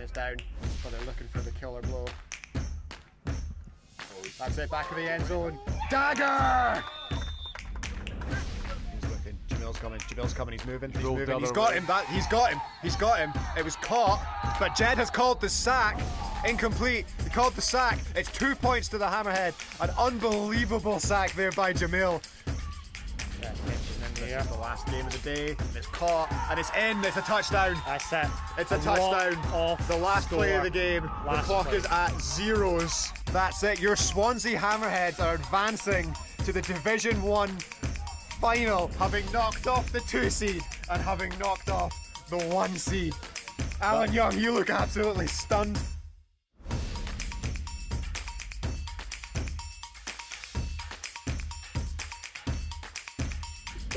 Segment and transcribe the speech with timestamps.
[0.00, 0.36] Kane is down,
[0.82, 2.06] but they're looking for the killer blow.
[4.38, 5.58] That's it, back of the end zone.
[5.90, 6.82] Dagger!
[8.94, 9.38] He's looking.
[9.48, 10.00] Jamil's coming.
[10.00, 10.52] Jamil's coming.
[10.52, 10.90] He's moving.
[10.92, 11.40] He's Rolled moving.
[11.40, 11.84] He's got him.
[11.86, 12.60] That he's got him.
[12.82, 13.32] He's got him.
[13.58, 14.24] It was caught,
[14.58, 16.00] but Jed has called the sack.
[16.46, 17.04] Incomplete.
[17.22, 17.98] He called the sack.
[18.16, 19.52] It's two points to the Hammerhead.
[19.82, 22.22] An unbelievable sack there by Jamil.
[24.28, 25.56] Yeah, is the last game of the day.
[25.58, 27.02] and It's caught and it's in.
[27.04, 27.76] It's a touchdown.
[27.86, 28.26] That's it.
[28.58, 29.78] It's a, lot touchdown.
[29.88, 31.02] The last play of the game.
[31.02, 31.78] the clock play.
[31.78, 33.10] is at zeros.
[33.32, 33.80] That's it.
[33.80, 37.50] Your Swansea Hammerheads are advancing to the Division One
[38.40, 41.92] final, having knocked off the two seed and having knocked off
[42.30, 43.14] the one seed.
[43.82, 45.78] Alan Young, you look absolutely stunned.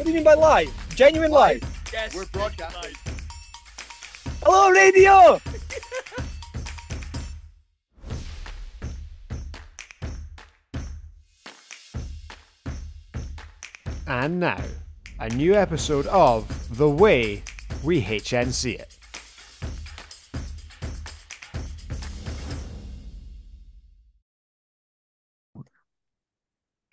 [0.03, 0.95] What do you mean by live?
[0.95, 1.63] Genuine live?
[1.93, 2.13] Yes.
[2.13, 2.93] We're broadcasting.
[4.43, 5.39] Hello, radio!
[14.05, 14.61] And now,
[15.21, 17.43] a new episode of The Way
[17.81, 18.92] We HNC It.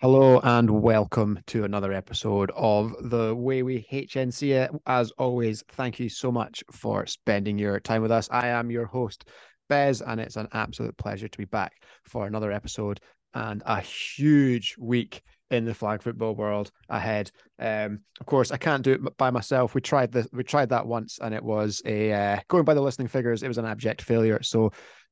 [0.01, 4.71] Hello and welcome to another episode of The Way We HNC It.
[4.87, 8.27] As always, thank you so much for spending your time with us.
[8.31, 9.29] I am your host,
[9.69, 12.99] Bez, and it's an absolute pleasure to be back for another episode
[13.35, 15.21] and a huge week
[15.51, 17.29] in the flag football world ahead.
[17.59, 19.75] Um, of course, I can't do it by myself.
[19.75, 20.27] We tried this.
[20.33, 23.43] We tried that once, and it was a uh, going by the listening figures.
[23.43, 24.41] It was an abject failure.
[24.41, 24.71] So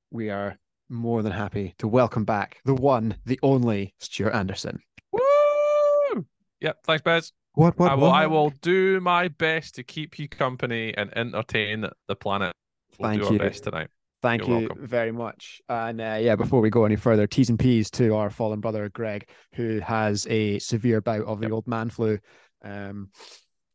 [0.10, 0.58] we are
[0.90, 4.80] more than happy to welcome back the one, the only Stuart Anderson.
[5.12, 6.26] Woo!
[6.62, 6.78] Yep.
[6.86, 7.34] Thanks, Bez.
[7.54, 7.78] What?
[7.80, 7.92] What?
[7.92, 8.12] I will.
[8.12, 12.54] I will do my best to keep you company and entertain the planet.
[12.98, 13.40] We'll Thank do you.
[13.40, 13.88] our best tonight.
[14.22, 14.86] Thank You're you welcome.
[14.88, 15.62] very much.
[15.70, 18.90] And uh, yeah, before we go any further, T's and P's to our fallen brother
[18.90, 21.54] Greg, who has a severe bout of the Yep.
[21.54, 22.20] old man flu.
[22.62, 23.10] Um,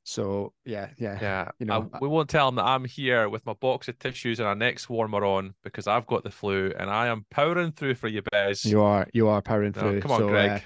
[0.04, 1.48] so yeah, yeah, Yeah.
[1.58, 4.38] You I- know, we won't tell him that I'm here with my box of tissues
[4.38, 7.94] and a next warmer on because I've got the flu and I am powering through
[7.96, 8.64] for you, Bez.
[8.64, 10.00] You are you are powering No, through.
[10.02, 10.50] come on, so, Greg.
[10.50, 10.60] uh,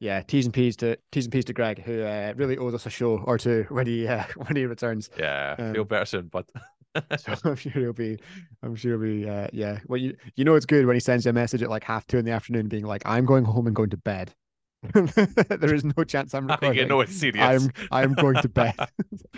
[0.00, 2.86] yeah, T's and P's to T's and P's to Greg, who uh, really owes us
[2.86, 5.10] a show or two when he uh, when he returns.
[5.18, 5.56] Yeah.
[5.72, 6.46] feel Um, better soon, but
[7.18, 8.18] So I'm sure he'll be,
[8.62, 9.80] I'm sure he'll be, uh, yeah.
[9.86, 12.06] Well, you you know it's good when he sends you a message at like half
[12.06, 14.34] two in the afternoon, being like, "I'm going home and going to bed."
[14.92, 16.78] there is no chance I'm I think recording.
[16.78, 17.44] you know it's serious.
[17.44, 18.74] I'm I'm going to bed.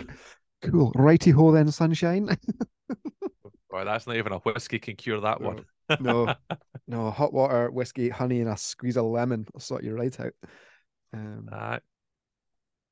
[0.61, 2.37] cool, righty ho then, sunshine.
[3.69, 5.63] Well, that's not even a whiskey can cure that one.
[6.01, 6.33] no,
[6.87, 9.45] no, hot water, whiskey, honey, and a squeeze of lemon.
[9.53, 10.33] will sort you right out.
[11.13, 11.49] Um.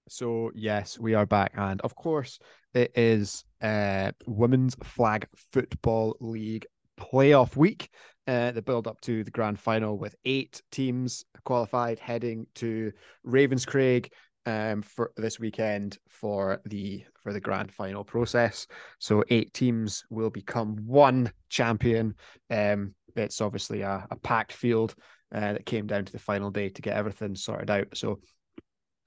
[0.07, 2.39] So yes, we are back, and of course,
[2.73, 6.65] it is uh women's flag football league
[6.99, 7.89] playoff week.
[8.29, 12.91] Uh, the build up to the grand final with eight teams qualified heading to
[13.25, 14.11] Ravenscraig
[14.45, 18.67] um for this weekend for the for the grand final process.
[18.99, 22.13] So eight teams will become one champion.
[22.51, 24.93] Um, it's obviously a, a packed field
[25.33, 27.87] uh, that came down to the final day to get everything sorted out.
[27.95, 28.19] So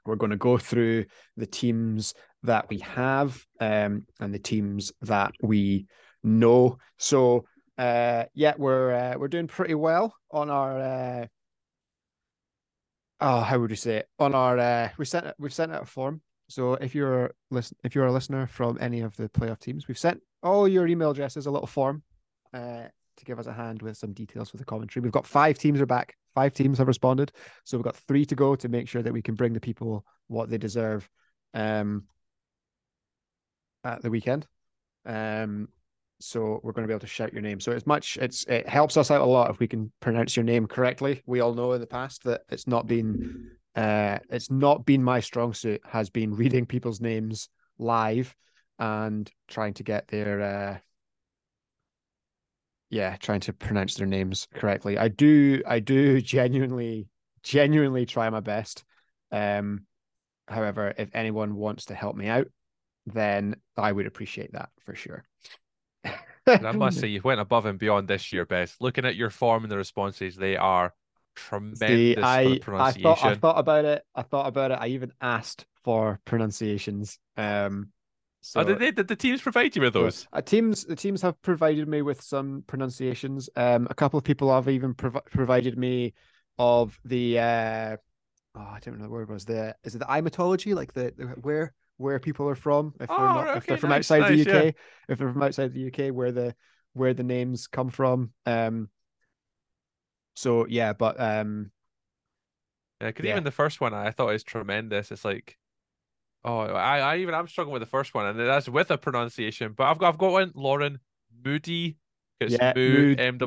[0.04, 1.04] we're going to go through
[1.36, 2.12] the teams
[2.42, 5.86] that we have um, and the teams that we
[6.24, 6.78] know.
[6.98, 7.44] So
[7.78, 10.80] uh, yeah, we're uh, we're doing pretty well on our.
[10.80, 11.26] Uh,
[13.20, 14.08] oh, how would you say it?
[14.18, 16.20] On our uh, we sent we've sent out a form.
[16.48, 19.98] So if you're listen if you're a listener from any of the playoff teams, we've
[19.98, 22.02] sent all your email addresses a little form
[22.52, 22.84] uh,
[23.16, 25.02] to give us a hand with some details for the commentary.
[25.02, 26.16] We've got five teams are back.
[26.34, 27.32] Five teams have responded.
[27.64, 30.04] So we've got three to go to make sure that we can bring the people
[30.28, 31.08] what they deserve
[31.54, 32.04] um,
[33.84, 34.46] at the weekend.
[35.04, 35.68] Um,
[36.22, 37.60] so we're going to be able to shout your name.
[37.60, 40.44] So it's much it's it helps us out a lot if we can pronounce your
[40.44, 41.22] name correctly.
[41.26, 45.20] We all know in the past that it's not been uh it's not been my
[45.20, 48.34] strong suit has been reading people's names live
[48.78, 50.78] and trying to get their uh
[52.90, 54.98] yeah, trying to pronounce their names correctly.
[54.98, 57.08] I do I do genuinely
[57.42, 58.84] genuinely try my best.
[59.30, 59.86] Um
[60.48, 62.48] however, if anyone wants to help me out,
[63.06, 65.24] then I would appreciate that for sure.
[66.46, 68.76] And I must say, you went above and beyond this year, Beth.
[68.80, 70.92] Looking at your form and the responses, they are
[71.34, 74.04] tremendous See, for I, I thought I thought about it.
[74.14, 74.78] I thought about it.
[74.80, 77.18] I even asked for pronunciations.
[77.36, 77.90] Um,
[78.40, 80.26] so oh, did, they, did the teams provide you with those?
[80.32, 83.48] uh, teams the teams have provided me with some pronunciations.
[83.54, 86.14] Um, a couple of people have even prov- provided me
[86.58, 87.96] of the uh,
[88.56, 91.24] oh, I don't know the word was the is it the imatology like the, the
[91.40, 94.20] where where people are from if they're Oh, not right, if they're from nice, outside
[94.20, 94.62] nice, the yeah.
[94.62, 94.74] UK
[95.08, 96.54] if they're from outside the UK where the
[96.94, 98.32] where the names come from.
[98.46, 98.88] Um,
[100.34, 101.70] so yeah, but um,
[103.00, 103.32] Yeah, because Yeah.
[103.32, 105.10] even the first one I thought is tremendous.
[105.10, 105.58] It's like,
[106.44, 109.72] oh, I, I even I'm struggling with the first one, and that's with a pronunciation.
[109.72, 110.98] But I've got I've got one, Lauren
[111.44, 111.98] Moody.
[112.40, 113.46] It's yeah, Moo M O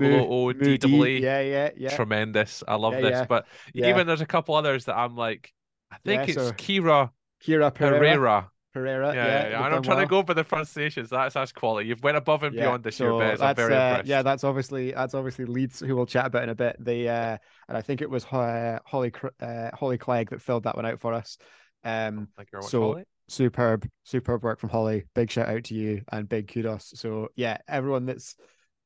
[0.50, 1.20] O D E.
[1.24, 1.90] Yeah, yeah, yeah.
[1.96, 2.64] Tremendous.
[2.68, 3.20] I love Yeah, this.
[3.20, 3.26] yeah.
[3.26, 3.86] But Yeah.
[3.90, 5.54] even there's a couple others that I'm like,
[5.92, 7.12] I think Yeah, it's so- Kira
[7.44, 8.00] Kira Pereira.
[8.00, 8.52] Pereira.
[8.74, 9.16] Pereira.
[9.16, 9.66] Yeah, yeah, yeah.
[9.66, 10.06] And I'm trying well.
[10.06, 11.10] to go by the pronunciations.
[11.10, 11.88] That's that's quality.
[11.88, 13.42] You've went above and Yeah, beyond this year, so Bez.
[13.42, 14.08] I'm very uh, impressed.
[14.08, 16.76] Yeah, that's obviously that's obviously Leeds who we'll chat about in a bit.
[16.80, 17.38] They uh,
[17.70, 21.00] and I think it was uh, Holly uh, Holly Clegg that filled that one out
[21.00, 21.38] for us.
[21.86, 22.28] Um,
[22.62, 23.04] so- Holly.
[23.30, 25.06] superb, superb work from Holly.
[25.14, 26.92] Big shout out to you and big kudos.
[26.96, 28.36] So yeah, everyone that's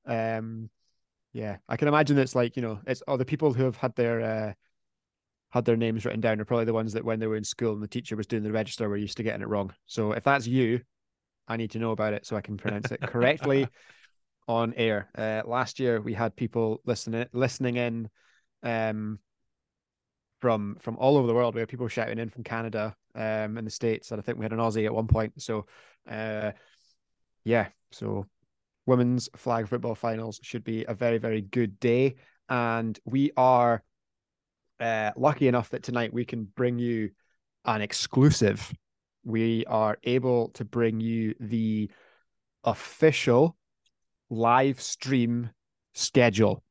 [0.06, 0.70] um
[1.34, 3.96] yeah, I can imagine it's like, you know, it's all the people who have had
[3.96, 4.54] their uh
[5.52, 7.74] had their names written down are probably the ones that when they were in school
[7.74, 9.74] and the teacher was doing the register were used to getting it wrong.
[9.86, 10.82] So if that's you,
[11.48, 13.68] I need to know about it so I can pronounce it correctly
[14.48, 15.10] on air.
[15.18, 18.10] Uh last year we had people listening listening in
[18.64, 19.20] um
[20.40, 21.56] from from all over the world.
[21.56, 24.46] We had people shouting in from Canada, um, in the states, and I think we
[24.46, 25.42] had an Aussie at one point.
[25.42, 25.66] So,
[26.10, 26.52] uh,
[27.44, 27.68] yeah.
[27.92, 28.26] So,
[28.86, 32.16] women's flag football finals should be a very very good day,
[32.48, 33.84] and we are
[34.80, 37.12] uh, lucky enough that tonight we can bring you
[37.66, 38.72] an exclusive.
[39.24, 41.90] We are able to bring you the
[42.64, 43.58] official
[44.30, 45.50] live stream
[45.94, 46.64] schedule.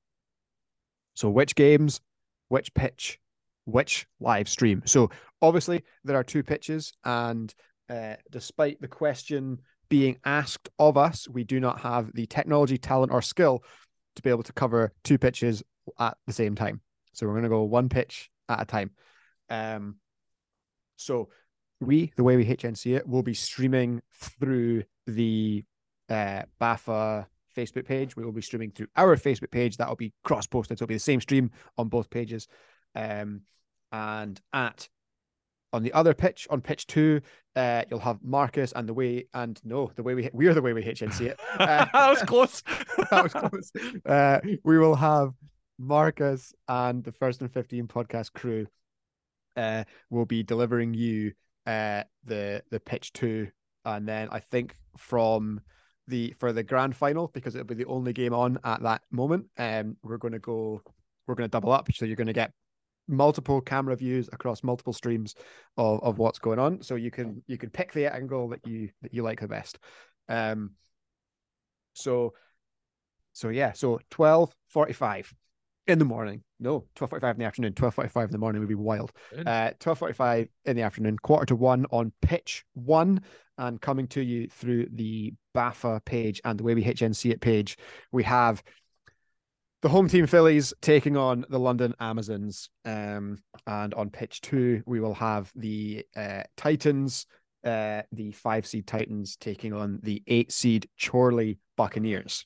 [1.15, 2.01] So, which games,
[2.49, 3.19] which pitch,
[3.69, 4.83] which live stream.
[4.87, 5.11] So
[5.43, 7.55] obviously there are two pitches, and
[7.91, 9.59] uh, despite the question
[9.89, 13.63] being asked of us, we do not have the technology, talent, or skill
[14.17, 15.63] to be able to cover two pitches
[15.99, 16.81] at the same time.
[17.19, 18.93] So we're going to go one pitch at a time.
[19.51, 19.97] Um,
[20.97, 21.31] so
[21.81, 25.65] we, the way we HNC it, will be streaming through the
[26.09, 27.27] uh, BAFA
[27.57, 28.15] Facebook page.
[28.15, 29.77] We will be streaming through our Facebook page.
[29.79, 30.79] That will be cross posted.
[30.79, 32.47] So it'll be the same stream on both pages.
[32.95, 33.43] Um,
[33.91, 34.89] and at
[35.73, 37.21] on the other pitch, on pitch two,
[37.57, 40.63] uh, you'll have Marcus and the way and no, the way we we are the
[40.63, 41.41] way we HNC it.
[41.59, 42.63] Uh, that was close.
[43.11, 43.73] that was close.
[44.07, 45.33] Uh, we will have
[45.79, 48.67] Marcus and the First and Fifteen podcast crew.
[49.57, 51.33] Uh, will be delivering you
[51.67, 53.49] uh the the pitch two,
[53.85, 55.61] and then I think from
[56.07, 59.47] the for the grand final because it'll be the only game on at that moment.
[59.57, 60.81] Um, we're going to go.
[61.27, 62.53] We're to double up, so you're going to get
[63.09, 65.35] multiple camera views across multiple streams
[65.77, 68.91] of, of what's going on so you can you can pick the angle that you
[69.01, 69.79] that you like the best
[70.29, 70.73] um
[71.95, 72.35] so
[73.33, 75.33] so yeah so 12:45
[75.89, 79.13] in the morning no 12:45 in the afternoon 12:45 in the morning would be wild
[79.47, 83.21] uh 12:45 in the afternoon quarter to 1 on pitch 1
[83.59, 87.77] and coming to you through the BAFA page and the way we HNC it page
[88.13, 88.63] we have
[89.81, 92.71] the home team Phillies taking on the London Amazons.
[92.85, 97.27] Um, and on pitch two, we will have the uh, Titans,
[97.65, 102.45] uh, the five seed Titans taking on the eight seed Chorley Buccaneers.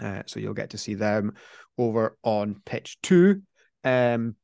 [0.00, 1.34] Uh, so you'll get to see them
[1.78, 3.42] over on pitch two.
[3.84, 4.36] Um,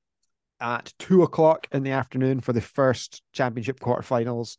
[0.60, 4.56] at two o'clock in the afternoon for the first championship quarterfinals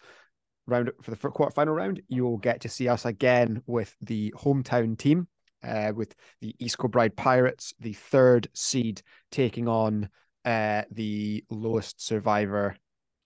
[0.68, 4.98] round for the quarterfinal round, you will get to see us again with the hometown
[4.98, 5.28] team
[5.64, 9.02] uh, with the East Kilbride Pirates, the third seed,
[9.32, 10.10] taking on
[10.46, 12.76] uh, the lowest survivor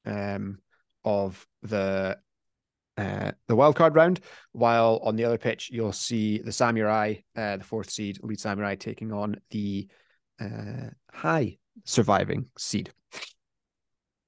[0.06, 0.60] um,
[1.04, 2.18] of the
[2.98, 4.20] uh, the wildcard round.
[4.52, 8.76] While on the other pitch, you'll see the Samurai, uh, the fourth seed, Leeds Samurai,
[8.76, 9.88] taking on the
[10.40, 12.92] uh, high surviving seed.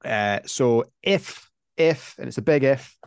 [0.04, 2.98] Uh, so if if and it's a big if,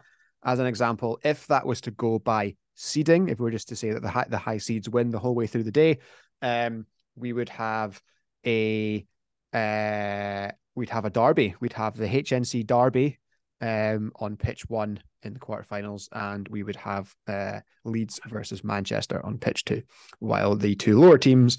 [0.44, 3.76] as an example, if that was to go by seeding, if we were just to
[3.76, 5.98] say that the high, the high seeds win the whole way through the day,
[6.42, 6.86] um,
[7.16, 8.00] we would have
[8.44, 9.06] a
[9.52, 11.54] uh, we'd have a derby.
[11.60, 13.18] We'd have the HNC derby
[13.60, 19.24] um, on pitch one in the quarterfinals, and we would have uh, Leeds versus Manchester
[19.24, 19.82] on pitch two,
[20.18, 21.58] while the two lower teams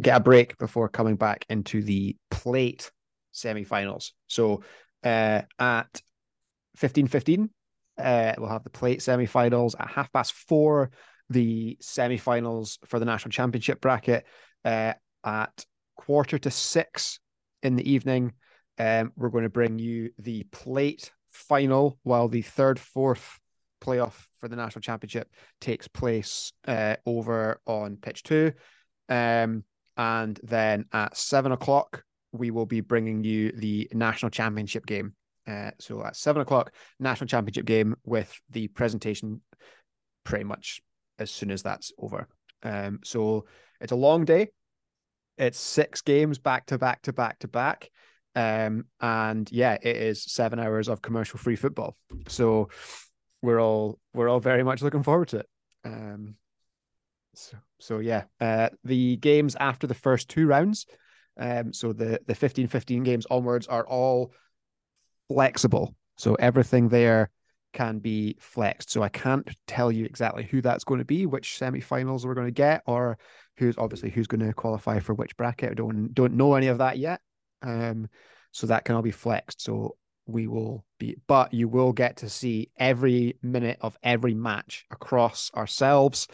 [0.00, 2.92] get a break before coming back into the plate
[3.32, 4.12] semi-finals.
[4.26, 4.62] So
[5.04, 6.02] uh, at
[6.76, 7.50] fifteen fifteen.
[7.98, 10.90] Uh, we'll have the plate semi-finals at half past four.
[11.28, 14.24] The semi-finals for the national championship bracket
[14.64, 17.20] uh, at quarter to six
[17.62, 18.32] in the evening.
[18.78, 23.40] Um, we're going to bring you the plate final, while the third, fourth
[23.82, 25.28] playoff for the national championship
[25.60, 28.52] takes place uh, over on pitch two.
[29.08, 29.64] Um,
[29.96, 35.14] and then at seven o'clock, we will be bringing you the national championship game.
[35.46, 39.40] Uh, so at seven o'clock, national championship game with the presentation
[40.24, 40.80] pretty much
[41.18, 42.28] as soon as that's over.
[42.62, 43.46] Um, so
[43.80, 44.48] it's a long day.
[45.36, 47.90] It's six games back to back to back to back.
[48.34, 51.96] Um, and yeah, it is seven hours of commercial free football.
[52.28, 52.68] So
[53.42, 55.46] we're all we're all very much looking forward to it.
[55.84, 56.36] Um,
[57.34, 60.86] so, so yeah, uh, the games after the first two rounds,
[61.38, 64.32] um, so the the 15-15 games onwards are all
[65.28, 65.94] flexible.
[66.16, 67.30] So everything there
[67.72, 68.90] can be flexed.
[68.90, 72.46] So I can't tell you exactly who that's going to be, which semi-finals we're going
[72.46, 73.18] to get, or
[73.56, 75.70] who's obviously who's going to qualify for which bracket.
[75.70, 77.20] I don't don't know any of that yet.
[77.62, 78.08] Um,
[78.50, 79.62] so that can all be flexed.
[79.62, 84.84] So we will be, but you will get to see every minute of every match
[84.90, 86.28] across ourselves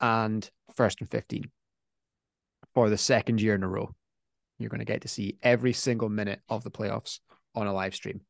[0.00, 1.44] and first and 15
[2.74, 3.94] for the second year in a row.
[4.58, 7.20] You're going to get to see every single minute of the playoffs
[7.54, 8.20] on a live stream.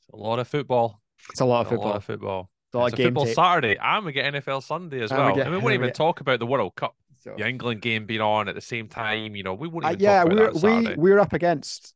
[0.00, 1.00] It's a lot of football.
[1.30, 1.88] It's a lot of A football.
[1.88, 2.50] lot of football.
[2.68, 3.34] It's a lot It's of a football tape.
[3.34, 5.34] Saturday, and we get NFL Sunday as And we well.
[5.36, 8.06] get- and we won't even get- talk about the World Cup, So- the England game
[8.06, 9.34] being on at the same time.
[9.34, 11.94] You know, we won't Uh, yeah, we're we we're up against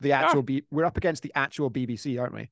[0.00, 2.48] the actual B, we're up against the actual BBC, aren't we?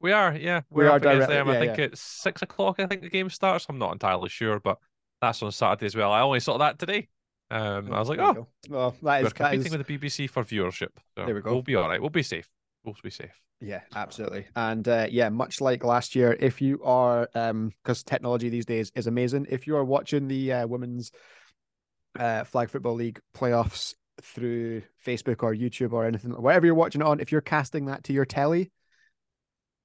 [0.00, 0.62] We are, yeah.
[0.68, 1.48] We We're are up against them.
[1.48, 1.84] I think yeah.
[1.84, 2.80] it's six o'clock.
[2.80, 3.66] I think the game starts.
[3.68, 4.78] I'm not entirely sure, but
[5.20, 6.10] that's on Saturday as well.
[6.10, 7.08] I only saw that today.
[7.52, 10.88] Um, I was like, oh, well, that we're competing is with the BBC for viewership.
[11.16, 11.52] So There we go.
[11.52, 12.00] We'll be all right.
[12.00, 12.48] We'll be safe.
[12.82, 13.40] We'll be safe.
[13.60, 14.46] Yeah, absolutely.
[14.56, 18.90] And uh, yeah, much like last year, if you are, um, because technology these days
[18.96, 21.12] is amazing, if you are watching the uh, women's
[22.18, 27.06] uh, flag football league playoffs through Facebook or YouTube or anything, whatever you're watching it
[27.06, 28.70] on, if you're casting that to your telly,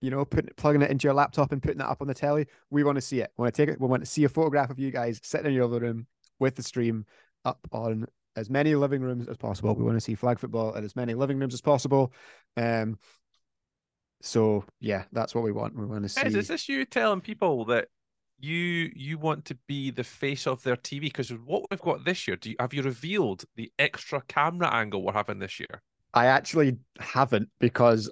[0.02, 2.48] you know, putting plugging it into your laptop and putting that up on the telly,
[2.70, 3.32] we want to see it.
[3.38, 3.82] We want to take it.
[3.82, 6.08] We want to see a photograph of you guys sitting in your living room
[6.40, 7.06] with the stream
[7.46, 8.06] up on
[8.36, 9.74] as many living rooms as possible.
[9.76, 12.14] We want to see flag football at as many living rooms as possible.
[12.56, 13.00] Um,
[14.22, 15.76] so yeah, that's what we want.
[15.76, 16.26] We want to see.
[16.26, 17.88] Is, is this you telling people that
[18.40, 21.02] you you want to be the face of their TV?
[21.02, 25.04] Because what we've got this year, do you, have you revealed the extra camera angle
[25.04, 25.82] we're having this year?
[26.14, 28.10] I actually haven't because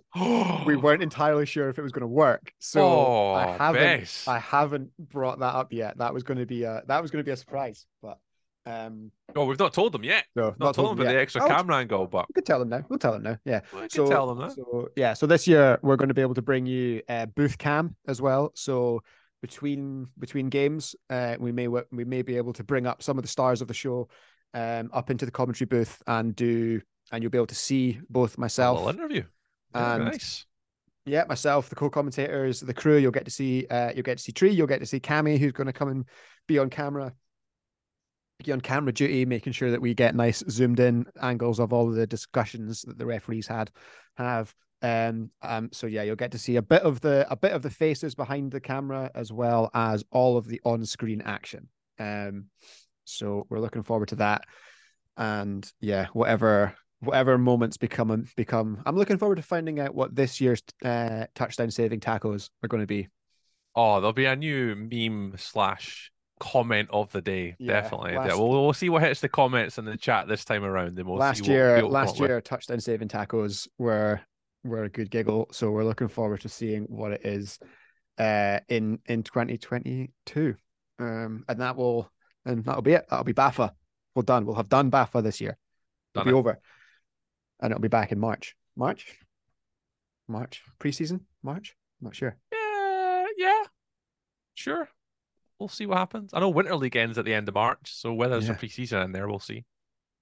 [0.66, 2.52] we weren't entirely sure if it was going to work.
[2.60, 3.82] So oh, I haven't.
[3.82, 4.26] Bez.
[4.28, 5.98] I haven't brought that up yet.
[5.98, 7.86] That was going to be a that was going to be a surprise.
[8.02, 8.20] But
[8.68, 10.26] um, Oh, we've not told them yet.
[10.36, 11.14] no, Not, told them about yet.
[11.18, 12.84] the extra Oh, camera angle, but We could tell them now.
[12.90, 13.38] We'll tell them now.
[13.46, 13.62] Yeah.
[13.74, 14.52] we so tell them that.
[14.54, 17.58] So yeah, so this year we're going to be able to bring you uh, booth
[17.58, 18.52] cam as well.
[18.56, 19.02] So
[19.46, 23.24] between between games, uh, we may we may be able to bring up some of
[23.24, 24.10] the stars of the show
[24.56, 28.40] um, up into the commentary booth and do, and you'll be able to see both
[28.40, 29.24] myself, little interview.
[29.76, 30.46] And- nice.
[31.06, 32.98] yeah, myself, the co-commentators, the crew.
[32.98, 35.38] You'll get to see, uh, you'll get to see Tree, you'll get to see Cammy,
[35.38, 36.06] who's going to come and
[36.48, 37.14] be on camera,
[38.44, 41.88] be on camera duty, making sure that we get nice zoomed in angles of all
[41.88, 43.70] of the discussions that the referees had
[44.18, 44.56] have.
[44.86, 47.64] Um, um, so yeah, you'll get to see a bit of the a bit of
[47.64, 51.70] the faces behind the camera as well as all of the on-screen action.
[51.98, 52.46] Um,
[53.04, 54.44] so we're looking forward to that.
[55.18, 58.84] And yeah, whatever whatever moments become become.
[58.86, 62.84] I'm looking forward to finding out what this year's uh, touchdown saving tackles are going
[62.84, 63.08] to be.
[63.76, 67.56] Oh, there'll be a new meme slash comment of the day.
[67.58, 68.14] Yeah, Definitely.
[68.14, 70.96] Yeah, we'll, we'll see what hits the comments in the chat this time around.
[70.96, 72.30] Then we'll last year, last with.
[72.30, 74.22] year touchdown saving tackles were
[74.66, 75.48] were a good giggle.
[75.52, 77.60] So we're looking forward to seeing what it is
[78.18, 80.56] uh, in in 2022.
[81.00, 82.12] Um, and that will
[82.46, 83.06] and that'll be it.
[83.10, 83.72] That'll be BAFA.
[84.16, 84.46] We're done.
[84.46, 85.58] We'll have done BAFA this year.
[86.14, 86.40] It'll Done be it.
[86.40, 86.60] over,
[87.60, 88.56] and it'll be back in March.
[88.78, 89.18] March,
[90.28, 91.22] March preseason.
[91.44, 91.76] March.
[92.02, 92.38] Not sure.
[92.54, 93.64] Yeah, yeah,
[94.54, 94.90] sure.
[95.60, 96.32] We'll see what happens.
[96.34, 98.56] I know Winter League ends at the end of March, so whether there's Yeah.
[98.56, 99.66] a preseason in there, we'll see.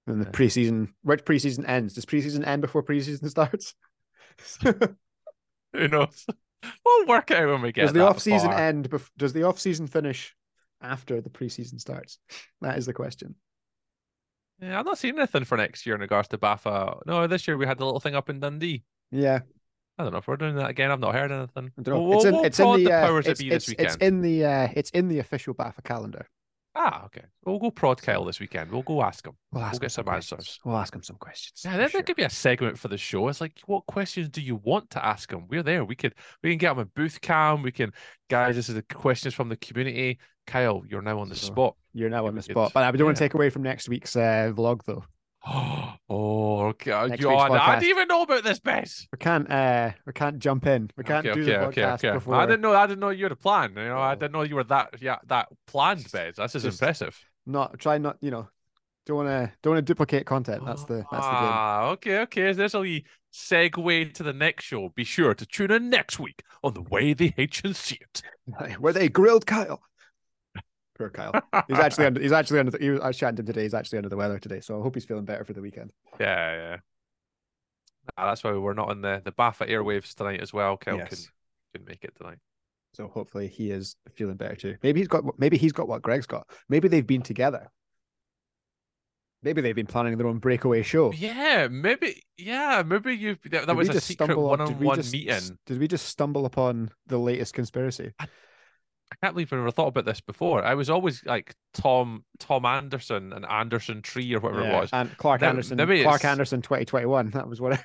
[0.06, 1.94] And the preseason, which preseason ends?
[1.94, 3.74] Does preseason end before preseason starts?
[5.72, 6.26] Who knows?
[6.84, 8.58] We'll work out when we get does the off season far.
[8.58, 8.90] end?
[8.90, 10.34] Bef- does the off season finish
[10.80, 12.18] after the preseason starts?
[12.60, 13.34] That is the question.
[14.60, 17.00] Yeah, I'm not seeing anything for next year in regards to BAFA.
[17.06, 18.84] No, this year we had the little thing up in Dundee.
[19.10, 19.40] Yeah,
[19.98, 20.90] I don't know if we're doing that again.
[20.90, 21.72] I've not heard anything.
[21.78, 22.02] I don't know.
[22.02, 23.86] We'll, it's in, we'll it's in the, uh, it's, this it's, weekend.
[23.86, 26.28] it's in the uh, it's in the official BAFA calendar.
[26.76, 27.22] Ah, okay.
[27.44, 28.70] We'll go prod Kyle this weekend.
[28.72, 29.34] We'll go ask him.
[29.52, 30.38] We'll ask We'll him get some questions.
[30.40, 30.60] answers.
[30.64, 31.62] We'll ask him some questions.
[31.64, 32.00] Yeah, that, sure.
[32.00, 33.28] that could be a segment for the show.
[33.28, 35.46] It's like, what questions do you want to ask him?
[35.48, 35.84] We're there.
[35.84, 37.62] We could we can get him a booth cam.
[37.62, 37.92] We can,
[38.28, 38.56] guys.
[38.56, 40.18] This is the questions from the community.
[40.46, 41.76] Kyle, you're now on the So- spot.
[41.92, 44.16] You're now on the spot, but I don't want to take away from next week's
[44.16, 45.04] uh, vlog though.
[46.08, 47.08] oh, okay.
[47.08, 47.80] Next God, I podcast.
[47.80, 49.06] didn't even know about this, Bez.
[49.12, 50.90] We can't uh, we can't jump in.
[50.96, 52.12] We can't okay, do okay, the okay, podcast okay.
[52.12, 52.34] before.
[52.36, 52.74] I didn't know.
[52.74, 53.70] I didn't know you had a plan.
[53.76, 54.14] You know, I Oh.
[54.14, 54.94] didn't know you were that.
[55.00, 56.36] Yeah, that planned, Bez.
[56.36, 57.18] That's Just- impressive.
[57.46, 58.48] Not try not you know.
[59.06, 60.64] Don't want to don't want to duplicate content.
[60.64, 61.52] That's the that's the game.
[61.52, 62.52] Ah, okay, okay.
[62.52, 64.88] There's a wee segue to the next show.
[64.94, 68.22] Be sure to tune in next week on the way HNC it.
[68.80, 69.82] Were they grilled Kyle?
[70.96, 71.32] Poor Kyle.
[71.68, 72.20] He's actually under.
[72.20, 72.70] He's actually under.
[72.70, 73.62] The, he was, I was chatting to him today.
[73.62, 75.90] He's actually under the weather today, so I hope he's feeling better for the weekend.
[76.20, 76.76] Yeah, yeah.
[78.16, 80.76] Nah, that's why we're not on the the BAFA airwaves tonight as well.
[80.76, 81.08] Kel Yes.
[81.72, 82.38] can can make it tonight.
[82.92, 84.76] So hopefully he is feeling better too.
[84.84, 85.24] Maybe he's got.
[85.38, 86.48] Maybe he's got what Greg's got.
[86.68, 87.70] Maybe they've been together.
[89.42, 91.12] Maybe they've been planning their own breakaway show.
[91.12, 92.22] Yeah, maybe.
[92.38, 93.36] Yeah, maybe you.
[93.50, 95.58] That, that Did was a just secret stumble on- did we one-on-one meeting.
[95.66, 98.12] Did we just stumble upon the latest conspiracy?
[98.20, 98.26] I
[99.22, 100.64] can't believe I never thought about this before.
[100.64, 104.90] I was always like Tom Tom Anderson and Anderson Tree or whatever it was.
[104.92, 105.76] And Clark Now- Anderson.
[105.76, 107.30] maybe Clark Anderson, twenty twenty one.
[107.30, 107.74] That was what.
[107.74, 107.84] I,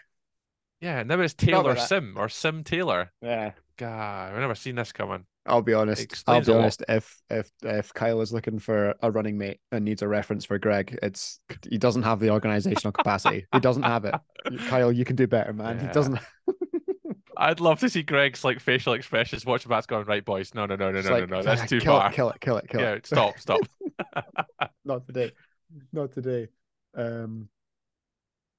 [0.81, 1.75] Yeah, now it's Taylor.
[1.75, 3.11] Sim or Sim Taylor.
[3.21, 3.51] yeah.
[3.77, 5.25] God, I've never seen this coming.
[5.45, 6.23] I'll be honest.
[6.27, 6.83] I'll be honest.
[6.89, 10.59] If if if Kyle is looking for a running mate and needs a reference for
[10.59, 13.45] Greg, it's he doesn't have the organizational capacity.
[13.53, 14.15] He doesn't have it.
[14.67, 15.79] Kyle, you can do better, man.
[15.79, 16.19] He doesn't.
[17.39, 19.45] I'd love to see Greg's like facial expressions.
[19.45, 20.53] Watch the bats going right, boys.
[20.53, 21.41] No, no, no, no, no, like, no, no.
[21.41, 22.09] That's "Ah, too kill far.
[22.09, 23.07] It, kill it, kill it, kill yeah, it.
[23.07, 23.61] stop, stop.
[24.85, 25.31] Not today.
[25.93, 26.49] Not today.
[26.93, 27.47] Um.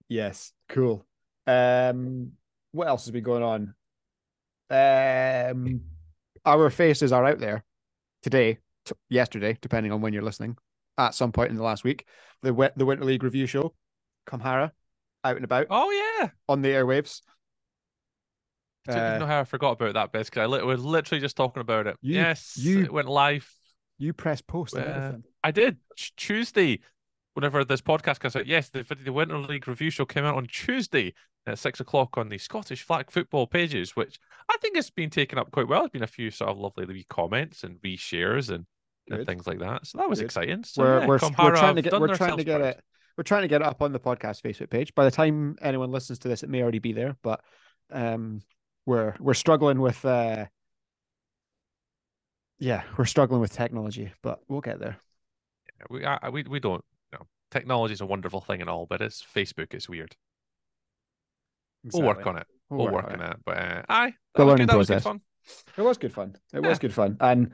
[0.09, 0.53] Yes.
[0.71, 1.05] Cool.
[1.47, 2.33] Um.
[2.73, 3.75] What else has been going on?
[4.71, 5.83] Um.
[6.47, 7.63] Our faces are out there
[8.23, 10.57] today, t- yesterday, depending on when you're listening.
[10.97, 12.07] At some point in the last week,
[12.41, 13.75] the the Winter League review show,
[14.27, 14.71] Kamhara,
[15.23, 16.31] out and about oh yeah.
[16.49, 17.21] on the airwaves.
[18.89, 21.21] I don't Uh, know how I forgot about that bit because I li- was literally
[21.21, 21.97] just talking about it.
[22.01, 23.49] You- yes, you- it went live.
[23.99, 24.75] you press post.
[24.77, 25.19] Uh.
[25.45, 25.77] I did
[26.17, 26.81] Tuesday.
[27.35, 30.47] Whenever this podcast comes out, yes, the the Winter League review show came out on
[30.47, 31.15] Tuesday
[31.47, 34.19] at six o'clock on the Scottish Flag Football pages, which
[34.51, 35.81] I think has been taken up quite well.
[35.83, 38.67] There's been a few sort of lovely wee comments and wee shares and,
[39.09, 39.87] and things like that.
[39.87, 40.25] So that was Good.
[40.27, 40.65] exciting.
[40.65, 42.69] So, we're yeah, we're, we're trying to get we're trying to get proud.
[42.77, 42.85] it
[43.17, 44.95] we're trying to get it up on the podcast Facebook page.
[44.95, 47.17] By the time anyone listens to this, it may already be there.
[47.23, 47.43] But
[47.93, 48.41] um,
[48.87, 50.47] we're we're struggling with uh,
[52.59, 54.99] yeah, we're struggling with technology, but we'll get there.
[55.89, 56.85] We I, we we don't.
[57.13, 59.73] You know, technology is a wonderful thing and all, but it's Facebook.
[59.75, 60.15] It's weird.
[61.93, 62.47] We'll work on it.
[62.69, 63.37] We'll, work on it.
[63.45, 64.75] But uh, aye, The was learning good.
[64.75, 65.21] That was good fun.
[65.77, 66.37] It was good fun.
[66.53, 66.69] It Yeah.
[66.69, 67.53] was good fun, and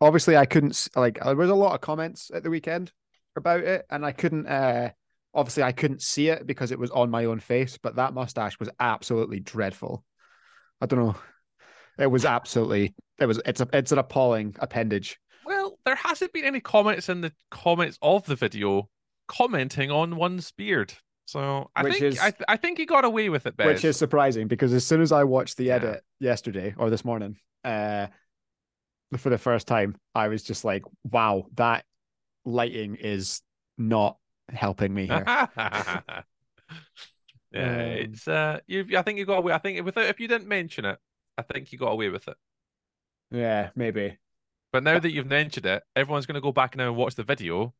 [0.00, 1.18] obviously, I couldn't like.
[1.22, 2.92] There was a lot of comments at the weekend
[3.36, 4.46] about it, and I couldn't.
[4.46, 4.90] uh
[5.38, 7.78] Obviously, I couldn't see it because it was on my own face.
[7.80, 10.04] But that mustache was absolutely dreadful.
[10.80, 11.16] I don't know.
[11.98, 12.94] It was absolutely.
[13.18, 13.40] It was.
[13.46, 13.68] It's a.
[13.72, 15.18] It's an appalling appendage.
[15.44, 18.88] Well, there hasn't been any comments in the comments of the video
[19.28, 20.92] commenting on one's beard.
[21.26, 23.66] So I Which think is- I, th- I think he got away with it, Bez.
[23.66, 25.74] which is surprising because as soon as I watched the Yeah.
[25.76, 28.06] edit yesterday or this morning, uh,
[29.16, 31.84] for the first time, I was just like, "Wow, that
[32.46, 33.42] lighting is
[33.76, 34.16] not
[34.50, 36.24] helping me here." yeah,
[37.52, 38.86] Um, it's uh, you.
[38.96, 39.52] I think you got away.
[39.52, 40.98] I think without if you didn't mention it,
[41.36, 42.36] I think you got away with it.
[43.30, 44.18] yeah, maybe.
[44.72, 47.22] But now that you've mentioned it, everyone's going to go back now and watch the
[47.24, 47.74] video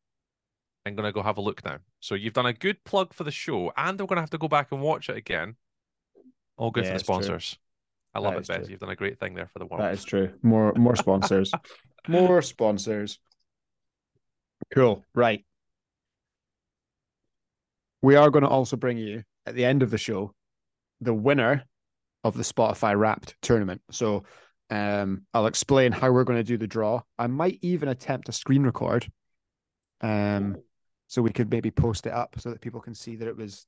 [0.85, 1.79] and going to go have a look now.
[1.99, 4.37] So you've done a good plug for the show, and they're going to have to
[4.39, 5.55] go back and watch it again.
[6.57, 7.13] All good Yeah, for the it's true.
[7.15, 7.57] sponsors.
[8.13, 8.57] I love That it, Bez.
[8.57, 8.71] true.
[8.71, 9.83] You've done a great thing there for the world.
[9.83, 10.33] That is true.
[10.41, 11.51] More more sponsors.
[12.07, 13.19] more sponsors.
[14.73, 15.05] Cool.
[15.13, 15.45] Right.
[18.01, 20.33] We are going to also bring you at the end of the show
[21.01, 21.63] the winner
[22.23, 23.81] of the Spotify Wrapped tournament.
[23.91, 24.23] So
[24.69, 27.01] um, I'll explain how we're going to do the draw.
[27.17, 29.09] I might even attempt a screen record.
[30.01, 30.57] Um,
[31.07, 33.65] so we could maybe post it up so that people can see that it was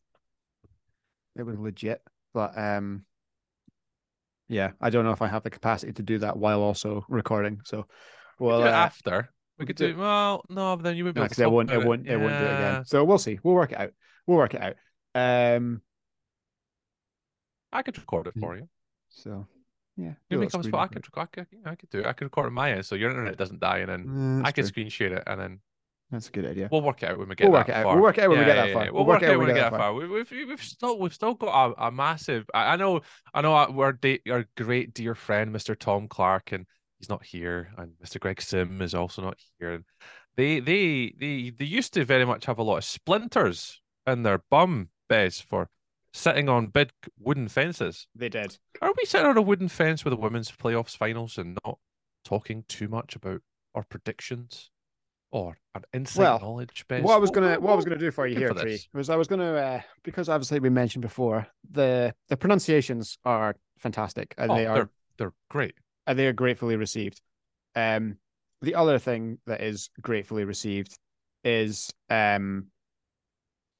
[1.35, 2.01] it was legit.
[2.33, 3.05] But um,
[4.47, 7.61] yeah, I don't know if I have the capacity to do that while also recording.
[7.63, 7.87] So,
[8.39, 9.29] well, do it uh, after.
[9.57, 10.45] We we could could do well.
[10.49, 12.45] No, but then you able because to it won't, it about won't, it won't do
[12.45, 12.85] it again.
[12.85, 13.39] So we'll see.
[13.43, 13.91] We'll work it out.
[14.27, 14.75] We'll work it out.
[15.15, 15.81] Um,
[17.71, 18.67] I could record it for you.
[19.09, 19.47] so
[19.97, 22.05] yeah, a becomes screen I could, I could, I could do it.
[22.05, 24.63] I could record it my end, so your internet doesn't die, and then I true.
[24.63, 25.59] screen share it, and then
[26.11, 26.69] That's a good idea.
[26.71, 27.83] we'll work it out when we get We'll that work it out.
[27.83, 27.93] far.
[27.95, 28.85] We'll work it out when we Yeah, get that far.
[28.85, 28.91] yeah.
[28.91, 29.93] We'll We'll work it out when we get that far.
[29.93, 32.45] We, we've we've still we've still got a, a massive.
[32.53, 33.01] I, I know
[33.33, 35.77] I know our da- our great dear friend Mr.
[35.77, 36.65] Tom Clark, and
[36.99, 38.19] he's not here, and Mr.
[38.19, 39.73] Greg Sim is also not here.
[39.73, 39.83] And
[40.37, 44.39] they they they they used to very much have a lot of splinters in their
[44.49, 45.69] bum beds for
[46.13, 48.07] sitting on big wooden fences.
[48.15, 48.57] They did.
[48.81, 51.77] Are we sitting on a wooden fence with the women's playoffs finals and not
[52.25, 53.41] talking too much about
[53.73, 54.69] our predictions
[55.31, 56.85] or our inside Well, knowledge?
[56.89, 57.03] Bez?
[57.03, 58.79] What I was gonna what- what I was gonna do for you here, for Tree,
[58.93, 64.33] was I was gonna uh, because obviously we mentioned before the the pronunciations are fantastic
[64.37, 65.75] and Oh, they are they're they're great.
[66.07, 67.21] and they are gratefully received.
[67.75, 68.17] Um,
[68.61, 70.97] the other thing that is gratefully received
[71.45, 72.67] is um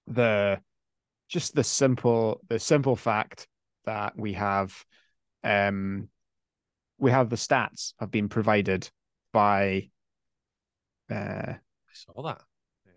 [0.08, 0.60] the
[1.30, 3.48] just the simple the simple fact
[3.86, 4.74] that we have
[5.44, 6.10] um
[6.98, 8.90] we have the stats have been provided
[9.34, 9.90] by
[11.12, 12.42] uh, I saw that.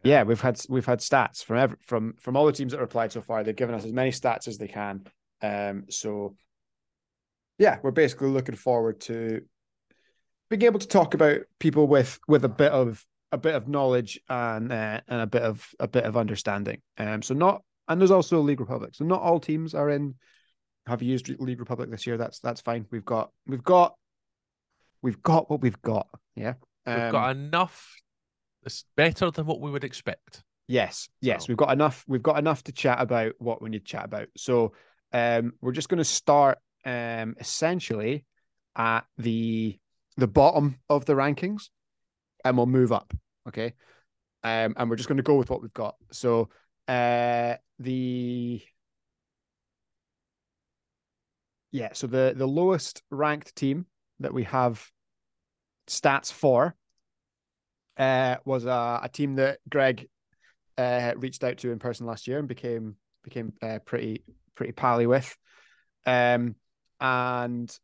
[0.05, 3.13] yeah, we've had we've had stats from every, from from all the teams that replied
[3.13, 3.43] so far.
[3.43, 5.07] They've given us as many stats as they can.
[5.43, 6.37] Um, so
[7.59, 9.43] yeah, we're basically looking forward to
[10.51, 14.19] being able to talk about people with with a bit of a bit of knowledge
[14.29, 16.81] and uh, and a bit of a bit of understanding.
[16.99, 18.95] Um, so not and there's also League Republic.
[18.95, 20.15] So not all teams are in
[20.87, 22.17] have used League Republic this year.
[22.17, 22.87] That's that's fine.
[22.91, 23.95] We've got we've got
[25.03, 26.09] we've got what we've got.
[26.35, 26.55] Yeah.
[26.87, 27.95] We've Um, got enough.
[28.65, 30.43] It's better than what we would expect.
[30.67, 32.05] Yes, yes, So- we've got enough.
[32.09, 34.29] We've got enough to chat about what we need to chat about.
[34.37, 34.73] So,
[35.13, 38.25] um, we're just going to start, um, essentially
[38.75, 39.79] at the
[40.17, 41.69] the bottom of the rankings,
[42.45, 43.13] and we'll move up.
[43.49, 43.75] Okay,
[44.43, 45.97] um, and we're just going to go with what we've got.
[46.13, 46.49] So,
[46.89, 48.63] uh, the
[51.73, 53.87] yeah, so the the lowest ranked team
[54.21, 54.91] that we have
[55.89, 56.77] stats for
[57.97, 60.09] uh, was a, a team that Greg
[60.79, 64.23] uh, reached out to in person last year and became became uh, pretty
[64.55, 65.37] pretty pally with,
[66.07, 66.55] um,
[67.01, 67.77] and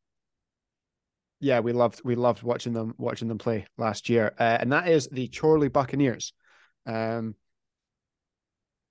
[1.41, 4.89] yeah, we loved we loved watching them watching them play last year, uh, and that
[4.89, 6.33] is the Chorley Buccaneers.
[6.87, 7.35] Um,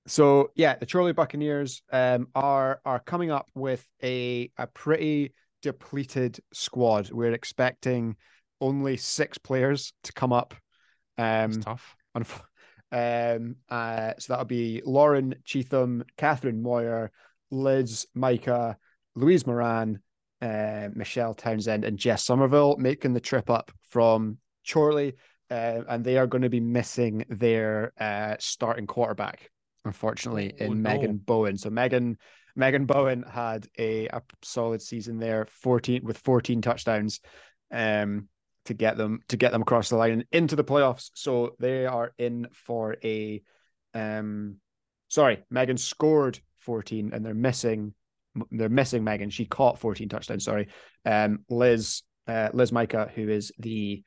[0.07, 6.39] so yeah, the Chorley Buccaneers um, are are coming up with a a pretty depleted
[6.51, 7.11] squad.
[7.11, 8.15] We're expecting
[8.59, 10.55] only six players to come up.
[11.17, 11.95] Um, It's tough.
[12.91, 17.11] Um, uh, so that'll be Lauren Cheatham, Catherine Moyer,
[17.51, 18.77] Liz Micah,
[19.15, 19.99] Louise Moran,
[20.41, 24.37] uh, Michelle Townsend, and Jess Somerville making the trip up from
[24.69, 25.15] Chorley.
[25.51, 29.49] Uh, and they are going to be missing their uh, starting quarterback,
[29.83, 30.89] unfortunately, Oh, in no.
[30.89, 31.57] Megan Bowen.
[31.57, 32.17] So Megan
[32.55, 37.19] Megan Bowen had a, a solid season there, 14 with 14 touchdowns.
[37.71, 38.27] Um,
[38.65, 41.09] to get them to get them across the line and into the playoffs.
[41.15, 43.41] So they are in for a
[43.95, 44.57] um
[45.07, 47.95] sorry, Megan scored 14 and they're missing
[48.51, 49.29] they're missing Megan.
[49.29, 50.67] She caught 14 touchdowns, sorry.
[51.05, 54.03] Um Liz uh Liz Micah, who is the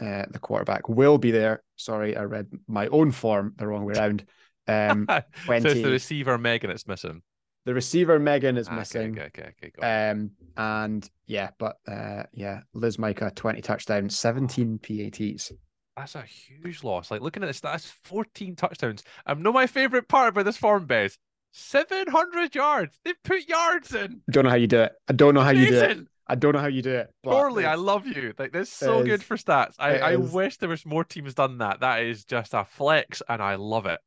[0.00, 1.62] uh the quarterback, will be there.
[1.76, 4.24] Sorry, I read my own form the wrong way around.
[4.68, 5.06] Um
[5.46, 7.22] so it's the receiver Megan it's missing.
[7.64, 9.18] the receiver Megan is Ah, missing.
[9.18, 10.10] Okay, okay, okay.
[10.10, 15.52] Um, and yeah, but uh, yeah, Liz Micah, 20 touchdowns, 17 PATs.
[15.96, 17.10] That's a huge loss.
[17.10, 19.02] Like looking at this, that's 14 touchdowns.
[19.26, 21.16] Um, not my favorite part about this form, Bez,
[21.56, 22.98] 700 yards.
[23.04, 24.20] They've put yards in.
[24.28, 24.92] I don't know how you do it.
[25.08, 25.98] I don't know how you do it.
[26.28, 27.08] I don't know how you do it.
[27.22, 28.34] But Chorley, I love you.
[28.38, 29.74] Like this is so it good for stats.
[29.78, 30.32] I, I is.
[30.32, 31.80] wish there was more teams done that.
[31.80, 34.00] That is just a flex, and I love it.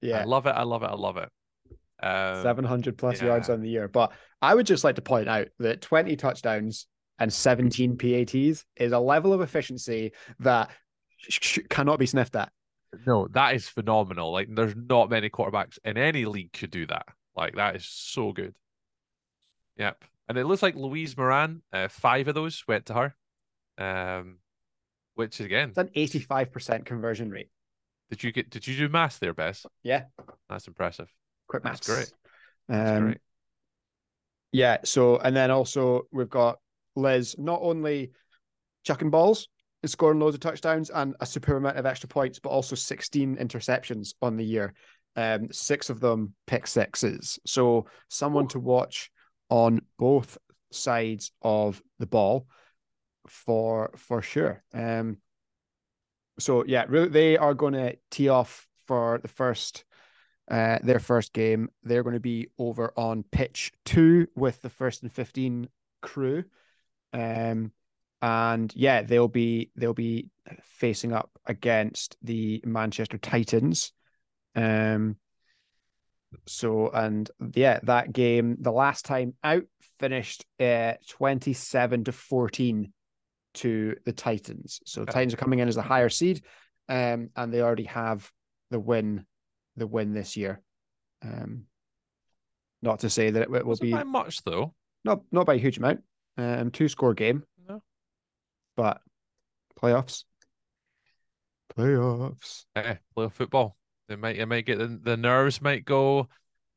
[0.00, 0.50] Yeah, I love it.
[0.50, 0.90] I love it.
[0.90, 1.28] I love it.
[2.02, 3.88] Um, 700 plus yards on the year.
[3.88, 6.86] But I would just like to point out that 20 touchdowns
[7.18, 10.70] and 17 PATs is a level of efficiency that
[11.16, 12.50] sh- sh- cannot be sniffed at.
[13.06, 14.32] No, that is phenomenal.
[14.32, 17.06] Like, there's not many quarterbacks in any league could do that.
[17.36, 18.54] Like, that is so good.
[19.78, 20.04] Yep.
[20.28, 23.14] And it looks like Louise Moran, uh, five of those went to her.
[23.78, 24.38] Um,
[25.14, 27.48] which again, It's an 85% conversion rate.
[28.10, 28.50] did you get?
[28.50, 29.66] Did you do maths there, Bez?
[29.82, 30.04] Yeah,
[30.48, 31.08] That's impressive.
[31.48, 32.10] quick That's maths.
[32.10, 32.12] great.
[32.68, 33.18] That's Um, great.
[34.52, 34.78] Yeah.
[34.84, 36.58] So, and then also we've got
[36.96, 38.12] Liz not only
[38.84, 39.48] chucking balls and
[39.88, 44.14] scoring loads of touchdowns and a super amount of extra points, but also 16 interceptions
[44.22, 44.74] on the year.
[45.16, 47.38] Um, six of them pick sixes.
[47.46, 49.10] So, someone to watch
[49.50, 50.38] on both
[50.70, 52.46] sides of the ball
[53.28, 54.62] for for sure.
[54.72, 55.18] Um,
[56.38, 59.84] so yeah, really, they are going to tee off for the first
[60.50, 61.68] uh, their first game.
[61.82, 65.68] They're going to be over on pitch two with the first and 15
[66.00, 66.44] crew.
[67.12, 67.72] Um,
[68.22, 70.28] and yeah, they'll be they'll be
[70.62, 73.92] facing up against the Manchester Titans.
[74.54, 75.16] Um,
[76.46, 79.64] so and yeah, that game the last time out
[79.98, 82.92] finished uh 27 to 14
[83.54, 84.80] to the Titans.
[84.86, 85.12] So Okay.
[85.12, 86.42] Titans are coming in as the higher seed,
[86.88, 88.30] um, and they already have
[88.70, 89.26] the win
[89.76, 90.62] the win this year.
[91.24, 91.64] Um,
[92.82, 94.74] not to say that it will Wasn't be by much though.
[95.04, 96.02] not not by a huge amount.
[96.38, 97.44] Um, two score game.
[98.76, 99.00] But
[99.80, 100.24] playoffs,
[101.76, 102.64] playoffs.
[102.76, 103.76] Eh, playoff football.
[104.08, 106.28] They might, it might get the, the nerves might go,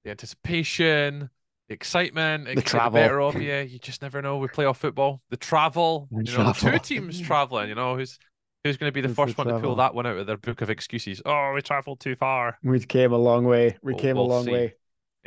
[0.04, 1.30] the anticipation,
[1.68, 2.48] the excitement.
[2.48, 2.92] It The travel.
[3.00, 3.54] better of you.
[3.56, 5.22] You just never know with playoff football.
[5.30, 7.70] The travel, The you know, two teams traveling.
[7.70, 8.18] You know, who's
[8.64, 10.28] who's going to be the Who's the first one to pull that one out of
[10.28, 11.22] their book of excuses?
[11.26, 12.58] Oh, we traveled too far.
[12.64, 13.78] We came a long way.
[13.82, 14.52] We We'll- came we'll a long see.
[14.52, 14.74] way.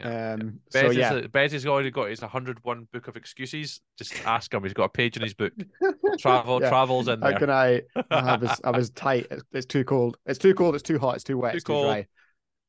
[0.03, 3.81] Um, Bez, so yeah, a- Bez has already got his 101 book of excuses.
[3.97, 4.63] Just ask him.
[4.63, 5.53] He's got a page in his book.
[6.19, 6.69] Travel, Yeah.
[6.69, 7.33] travels in there.
[7.33, 7.83] how can I?
[8.11, 9.27] I was I was tight.
[9.31, 10.17] It's, it's too cold.
[10.27, 10.75] It's too cold.
[10.75, 11.17] It's too hot.
[11.17, 11.53] It's too wet.
[11.53, 12.07] Too it's too dry.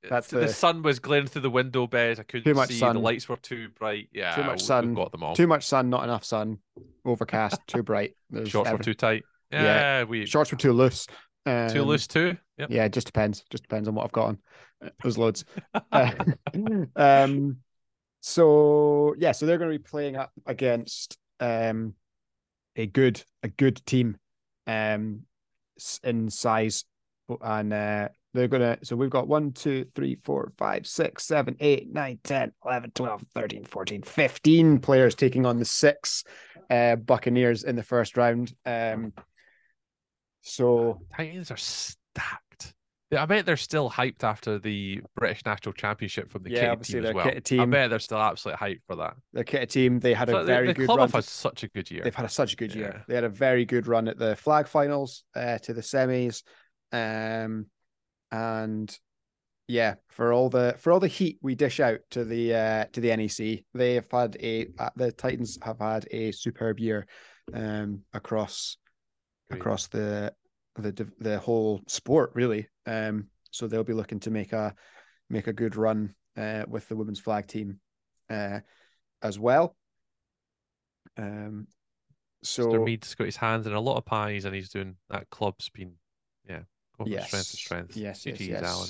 [0.10, 2.20] That's the, the- sun was glaring through the window, Bez.
[2.20, 2.80] I couldn't Too much see.
[2.80, 2.96] sun.
[2.96, 4.08] The lights were too bright.
[4.14, 4.94] Yeah, Too much sun.
[4.94, 5.36] Got them all.
[5.36, 6.60] Too much sun, not enough sun.
[7.06, 8.16] Overcast, too bright.
[8.30, 9.24] There's Shorts were too tight.
[9.52, 9.64] Yeah.
[9.64, 11.06] Yeah, we Shorts were too loose.
[11.46, 12.38] too Um, loose too.
[12.60, 12.72] Yep.
[12.72, 13.44] Yeah, it just depends.
[13.50, 14.38] Just depends on what I've got on.
[15.02, 15.46] There's loads.
[15.92, 16.12] Uh,
[16.96, 17.58] um,
[18.20, 21.94] so yeah, so they're going to be playing up against um
[22.76, 24.18] a good a good team,
[24.68, 25.22] um,
[26.04, 26.86] in size,
[27.42, 28.78] and uh, they're gonna.
[28.84, 33.24] So we've got one, two, three, four, five, six, seven, eight, nine, 10, 11, 12,
[33.34, 36.24] 13, 14, 15 players taking on the six
[36.70, 38.54] uh Buccaneers in the first round.
[38.66, 39.14] Um,
[40.42, 42.49] so Titans are stacked.
[43.12, 47.00] Yeah, I bet they're still hyped after the British National Championship from the Yeah, obviously
[47.02, 47.26] team as well.
[47.26, 49.16] kitted I bet they're still absolutely hyped for that.
[49.34, 51.08] the Kit team, they had So a the- very the good club run.
[51.08, 52.04] have had such a good year.
[52.04, 53.04] They've had a, such a good year.
[53.08, 56.44] They had a very good run at the flag finals, uh, to the semis,
[56.92, 57.66] um,
[58.32, 58.96] and
[59.68, 63.02] yeah, for all the for all the heat we dish out to the uh, to
[63.02, 67.08] the NEC, they have had a uh, the Titans have had a superb year,
[67.54, 68.78] um, across
[69.50, 69.62] Great.
[69.62, 70.32] across the
[70.76, 72.68] the the whole sport really.
[72.90, 74.74] Um, so they'll be looking to make a
[75.30, 77.80] make a good run uh, with the women's flag team,
[78.30, 78.60] uh,
[79.22, 79.76] as well.
[81.18, 81.68] Um,
[82.44, 82.84] so Mr.
[82.84, 85.94] Mead's got his hands in a lot of pies and he's doing that club's been
[86.48, 86.62] yeah,
[86.98, 87.98] going from strength to strength.
[87.98, 88.64] Yes, yes, yes.
[88.64, 88.90] Alan.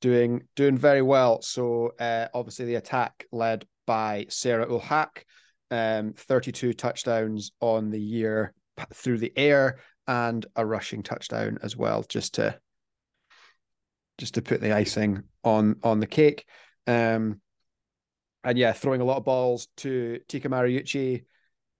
[0.00, 1.42] Doing doing very well.
[1.42, 5.24] So uh, obviously the attack led by Sarah Ulhak,
[5.70, 8.52] um, 32 touchdowns on the year
[8.94, 12.58] through the air and a rushing touchdown as well, just to
[14.18, 16.46] just to put the icing on on the cake.
[16.86, 17.40] Um,
[18.44, 21.24] and yeah, throwing a lot of balls to Tika Mariucci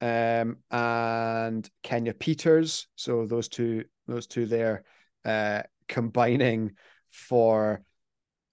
[0.00, 2.86] um, and Kenya Peters.
[2.96, 4.84] So those two, those two there,
[5.24, 6.72] uh, combining
[7.10, 7.82] for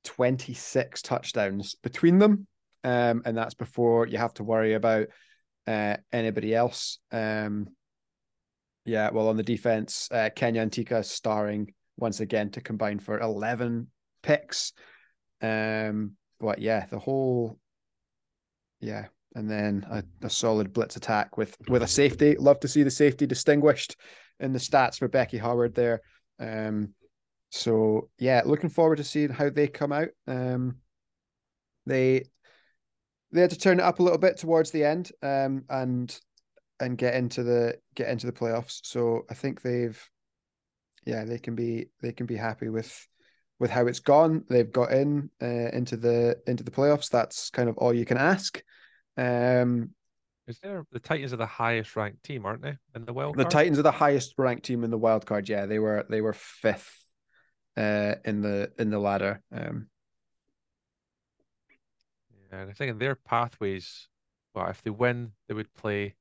[0.05, 2.47] 26 touchdowns between them.
[2.83, 5.07] Um, and that's before you have to worry about
[5.67, 6.99] uh, anybody else.
[7.11, 7.67] Um,
[8.85, 13.19] yeah, well, on the defense, uh, Kenya and Tika starring once again to combine for
[13.19, 13.87] 11
[14.23, 14.73] picks.
[15.41, 17.59] Um, but yeah, the whole,
[18.79, 22.35] yeah, and then a, a solid blitz attack with with a safety.
[22.37, 23.95] Love to see the safety distinguished
[24.39, 26.01] in the stats for Becky Howard there.
[26.39, 26.93] Um,
[27.51, 30.09] so yeah, looking forward to seeing how they come out.
[30.27, 30.77] Um,
[31.85, 32.25] they
[33.31, 36.17] they had to turn it up a little bit towards the end, um, and
[36.79, 38.79] and get into the get into the playoffs.
[38.83, 40.01] So I think they've,
[41.09, 43.07] yeah, they can be they can be happy with
[43.59, 44.45] with how it's gone.
[44.47, 47.09] They've got in uh, into the into the playoffs.
[47.09, 48.61] That's kind of all you can ask.
[49.17, 49.91] Um,
[50.47, 52.77] Is there the Titans are the highest ranked team, aren't they?
[52.95, 53.51] In the wild the card?
[53.51, 55.49] Titans are the highest ranked team in the wild card.
[55.49, 57.05] Yeah, they were they were fifth
[57.75, 59.41] uh, in the in the ladder.
[59.51, 59.87] Um,
[62.51, 64.07] Yeah, and I think in their pathways,
[64.53, 66.15] well, if they win, they would play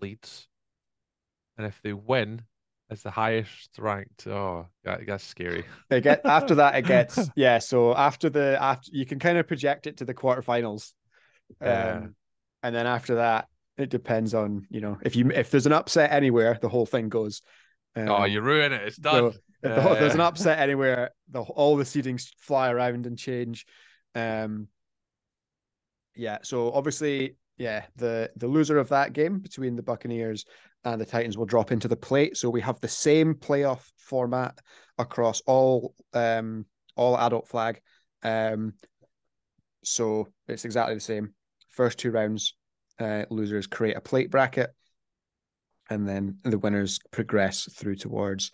[0.00, 0.48] Leeds.
[1.56, 2.42] And if they win
[2.90, 5.64] as the highest ranked, oh, that, that's scary.
[5.90, 7.58] It get after that it gets yeah.
[7.58, 10.92] So after the after you can kind of project it to the quarterfinals,
[11.60, 12.14] um,
[12.62, 16.12] and then after that it depends on you know if you if there's an upset
[16.12, 17.42] anywhere the whole thing goes.
[17.94, 18.82] Um, oh, you ruin it.
[18.82, 19.26] It's so done.
[19.26, 23.66] if, the, there's an upset anywhere, the all the seedings fly around and change.
[24.14, 24.68] Um,
[26.14, 26.38] yeah.
[26.42, 30.44] So obviously, yeah, the the loser of that game between the Buccaneers
[30.84, 32.36] and the Titans will drop into the plate.
[32.36, 34.58] So we have the same playoff format
[34.98, 37.80] across all um all adult flag.
[38.22, 38.74] Um,
[39.84, 41.34] so it's exactly the same.
[41.70, 42.54] First two rounds,
[42.98, 44.70] uh, losers create a plate bracket,
[45.88, 48.50] and then the winners progress through towards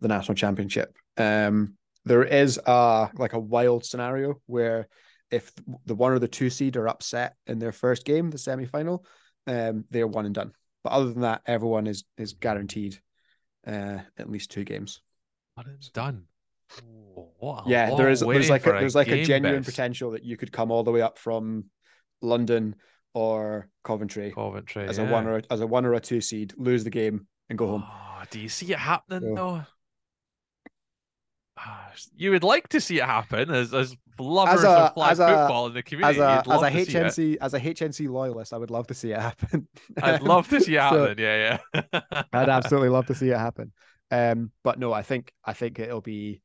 [0.00, 0.94] the national championship.
[1.16, 4.88] Um, there is a like a wild scenario where
[5.30, 5.52] if
[5.84, 9.04] the one or the two seed are upset in their first game, the semi final,
[9.46, 10.52] um, they're one and done.
[10.88, 12.98] But other than that, everyone is is guaranteed
[13.66, 15.02] uh, at least two games.
[15.54, 16.24] But it's done.
[17.42, 19.66] Oh, yeah, there is there's like a, there's like a genuine Bez.
[19.66, 21.66] potential that you could come all the way up from
[22.22, 22.74] London
[23.12, 24.86] or Coventry Coventry.
[24.86, 25.08] as yeah.
[25.08, 27.58] a one or a, as a one or a two seed, lose the game and
[27.58, 27.84] go home.
[27.86, 29.62] Oh, do you see it happening So- though?
[31.58, 35.20] Ah, You would like to see it happen as as lovers a- of flag as
[35.20, 36.20] a- football in the As community.
[36.20, 36.88] a as a see it.
[36.88, 39.68] HNC as a HNC loyalist, I would love to see it happen.
[40.02, 41.18] I'd love to see it So- happen.
[41.18, 42.00] yeah, yeah.
[42.32, 43.72] I'd absolutely love to see it happen.
[44.10, 46.40] Um, but no, I think I think it'll be.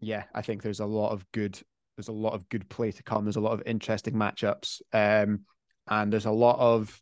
[0.00, 1.58] Yeah, I think there's a lot of good
[1.96, 3.24] there's a lot of good play to come.
[3.24, 5.42] There's a lot of interesting matchups, um,
[5.88, 7.00] and there's a lot of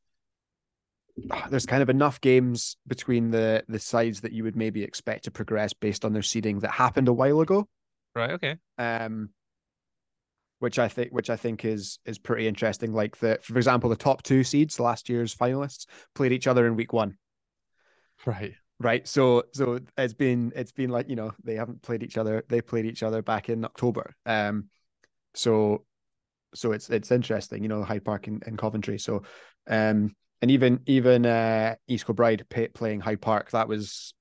[1.50, 5.30] there's kind of enough games between the the sides that you would maybe expect to
[5.30, 7.66] progress based on their seeding that happened a while ago.
[8.14, 8.30] Right.
[8.32, 8.56] Okay.
[8.78, 9.30] Um,
[10.58, 12.92] which I think which I think is is pretty interesting.
[12.92, 16.76] Like the for example, the top two seeds, last year's finalists, played each other in
[16.76, 17.16] week one.
[18.24, 18.54] Right.
[18.78, 19.06] Right.
[19.08, 22.44] So so it's been it's been like, you know, they haven't played each other.
[22.48, 24.14] They played each other back in October.
[24.24, 24.68] Um
[25.34, 25.84] so
[26.54, 28.98] so it's it's interesting, you know, Hyde Park in, in Coventry.
[28.98, 29.22] So
[29.68, 34.14] um and even even uh East Kilbride pay, playing Hyde Park, that was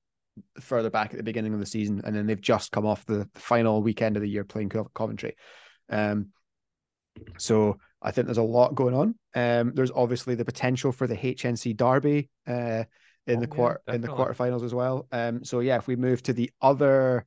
[0.60, 3.28] further back at the beginning of the season, and then they've just come off the,
[3.36, 5.36] final weekend of the year playing Co- Coventry.
[5.90, 6.28] Um,
[7.38, 9.16] so I think there's a lot going on.
[9.36, 12.84] Um, there's obviously the potential for the HNC Derby uh,
[13.28, 14.36] in Oh, the yeah, quarter in the definitely.
[14.36, 15.08] quarterfinals as well.
[15.12, 17.26] Um, so yeah, if we move to the other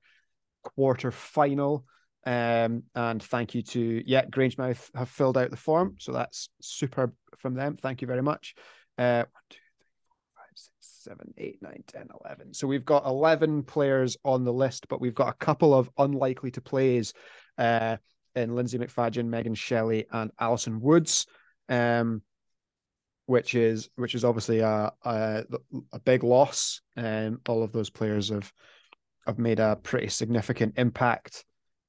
[0.62, 1.84] quarter final,
[2.26, 7.12] um, and thank you to yeah, Grangemouth have filled out the form, so that's superb
[7.38, 7.76] from them.
[7.76, 8.54] Thank you very much.
[8.96, 10.72] Uh, one, two, three, four, five, six,
[11.04, 12.54] seven, eight, nine, 10, 11.
[12.54, 16.50] So we've got 11 players on the list, but we've got a couple of unlikely
[16.52, 17.12] to plays
[17.58, 17.98] uh,
[18.34, 21.26] in Lindsay McFadden, Megan Shelley, and Alison Woods,
[21.68, 22.22] um,
[23.26, 25.44] which is which is obviously a a,
[25.92, 26.80] a big loss.
[26.96, 28.50] And all of those players have
[29.26, 31.44] have made a pretty significant impact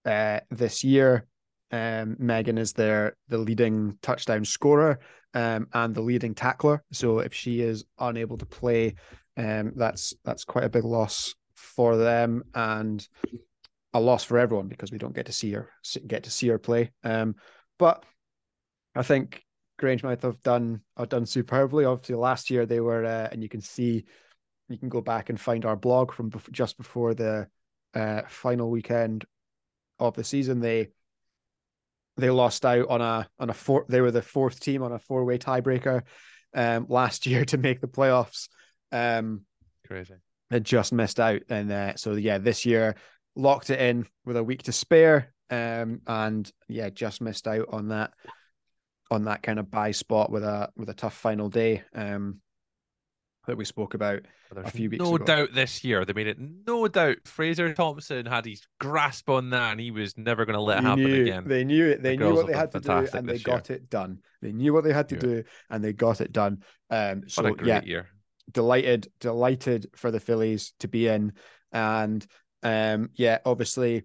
[0.06, 1.26] uh, this year.
[1.72, 5.00] Um, Megan is their the leading touchdown scorer
[5.36, 6.84] um, and the leading tackler.
[6.92, 8.96] So if she is unable to play,
[9.38, 13.06] um, that's that's quite a big loss for them and
[13.94, 15.70] a loss for everyone because we don't get to see her
[16.08, 16.92] get to see her play.
[17.04, 17.36] Um,
[17.78, 18.04] but
[18.96, 19.44] I think
[19.80, 21.86] Grangemouth have done have done superbly.
[21.86, 24.06] Obviously, last year they were, uh, and you can see,
[24.70, 27.48] you can go back and find our blog from bef- just before the
[27.94, 29.26] uh, final weekend
[30.00, 30.62] of the season.
[30.62, 30.90] They
[32.18, 33.86] they lost out on a on a four.
[33.90, 36.04] They were the fourth team on a four way tiebreaker
[36.54, 38.48] um, last year to make the playoffs.
[38.92, 39.42] Um,
[39.88, 40.16] Crazy.
[40.50, 42.96] They just missed out, and uh, so yeah, this year
[43.36, 47.90] locked it in with a week to spare, um, and yeah, just missed out on
[47.90, 48.14] that
[49.12, 52.42] on that kind of buy spot with a with a tough final day um,
[53.48, 54.22] that we spoke about.
[54.54, 55.26] There's few weeks no ago.
[55.26, 57.18] doubt this year they made it no doubt.
[57.26, 60.84] Fraser Thompson had his grasp on that, and he was never going to let it
[60.84, 61.48] happen knew- again.
[61.48, 62.02] They knew it.
[62.04, 63.56] They The knew what they had to do, and they this year.
[63.56, 64.20] got it done.
[64.42, 65.22] They knew what they had to Yeah.
[65.22, 66.64] do, and they got it done.
[66.90, 68.08] Um, what so a great yeah, year.
[68.52, 71.34] delighted, delighted for the Phillies to be in,
[71.72, 72.26] and
[72.64, 74.04] um, yeah, obviously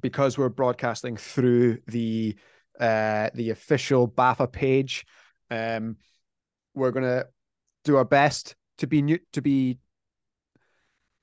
[0.00, 2.36] because we're broadcasting through the
[2.80, 5.06] uh the official BAFA page,
[5.52, 5.96] um,
[6.74, 7.26] we're gonna
[7.84, 9.78] do our best to be new to be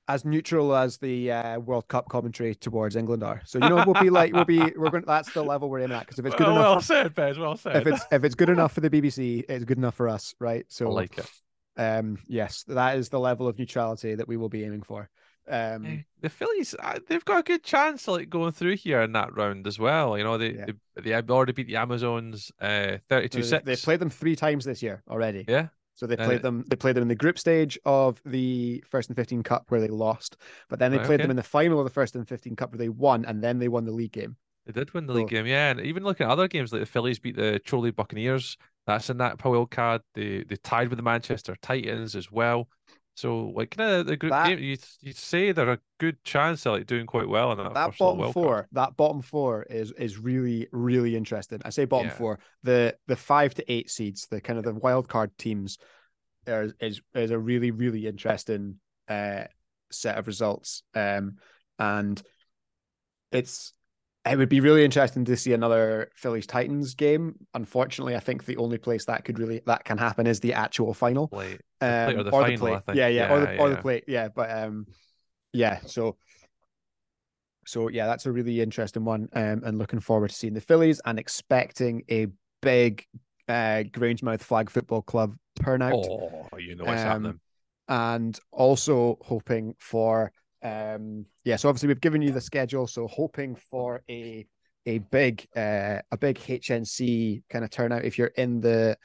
[0.07, 3.41] as neutral as the uh, World Cup commentary towards England are.
[3.45, 5.95] So you know we'll be like we'll be we're going that's the level we're aiming
[5.97, 7.37] at because if it's good well, enough well said, Bez.
[7.37, 7.75] Well said.
[7.77, 10.61] if it's if it's good enough for the BBC, it's good enough for us, right?
[10.61, 11.29] I So like it.
[11.77, 15.09] um yes, that is the level of neutrality that we will be aiming for.
[15.49, 19.13] Um The Phillies, uh, they've got a good chance of like going through here in
[19.13, 20.17] that round as well.
[20.17, 20.65] You know, they Yeah.
[20.95, 23.63] they, they already beat the Amazons, uh, thirty-two they've, six.
[23.65, 25.45] they've played them three times this year already.
[25.47, 29.09] Yeah, So they played them they played them in the group stage of the first
[29.09, 30.37] and 15 cup where they lost,
[30.69, 31.23] but then they played okay.
[31.23, 33.59] them in the final of the first and 15 cup where they won and then
[33.59, 34.35] they won the league game.
[34.65, 35.45] they did win the So- league game.
[35.45, 38.57] Yeah, and even looking at other games like the Phillies beat the Chorley Buccaneers.
[38.87, 40.01] That's in that wild card.
[40.15, 42.67] They they tied with the Manchester Titans as well.
[43.15, 46.65] So like kind of the group That- game, you you say they're a good chance
[46.65, 50.17] of like doing quite well in that, that bottom four, that bottom four is is
[50.17, 51.61] really really interesting.
[51.65, 52.13] I say bottom Yeah.
[52.15, 52.39] four.
[52.63, 55.77] The the five to eight seeds, the kind of the wild card teams,
[56.47, 59.43] are, is is a really really interesting uh
[59.91, 60.83] set of results.
[60.95, 61.35] Um,
[61.77, 62.21] and
[63.31, 63.73] it's
[64.25, 67.35] it would be really interesting to see another Phillies Titans game.
[67.53, 70.93] Unfortunately, I think the only place that could really that can happen is the actual
[70.93, 71.23] final.
[71.23, 72.97] Um, plate or the or final, the plate.
[72.97, 74.03] Yeah, yeah, or the Yeah, or the plate.
[74.07, 74.85] Yeah, but um,
[75.53, 75.79] yeah.
[75.87, 76.17] So,
[77.65, 79.27] so yeah, that's a really interesting one.
[79.33, 82.27] Um, and looking forward to seeing the Phillies and expecting a
[82.61, 83.05] big
[83.47, 87.39] uh Grangemouth Flag Football Club turnout, Oh, you know what's Um, happening.
[87.87, 90.31] and also hoping for
[90.63, 91.55] um, yeah.
[91.55, 94.45] So obviously we've given you the schedule, so hoping for a
[94.87, 98.97] a big uh a big HNC kind of turnout if you're in the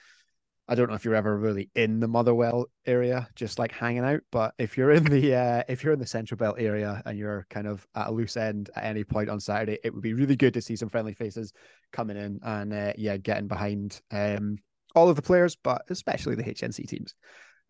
[0.69, 4.23] I don't know if you're ever really in the Motherwell area, just like hanging out.
[4.33, 7.47] But if you're in the uh, if you're in the Central Belt area and you're
[7.51, 10.37] kind of at a loose end at any point on Saturday, it would be really
[10.37, 11.53] good to see some friendly faces
[11.93, 14.57] coming in and uh, yeah, getting behind um,
[14.97, 17.15] all of the players, but especially the HNC teams.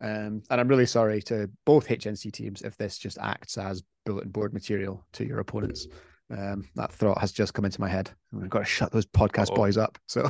[0.00, 4.30] Um, and I'm really sorry to both HNC teams if this just acts as bulletin
[4.30, 5.86] board material to your opponents.
[6.30, 8.10] Um, that thought has just come into my head.
[8.32, 9.56] We've got to shut those podcast Uh-oh.
[9.56, 9.98] boys up.
[10.06, 10.28] So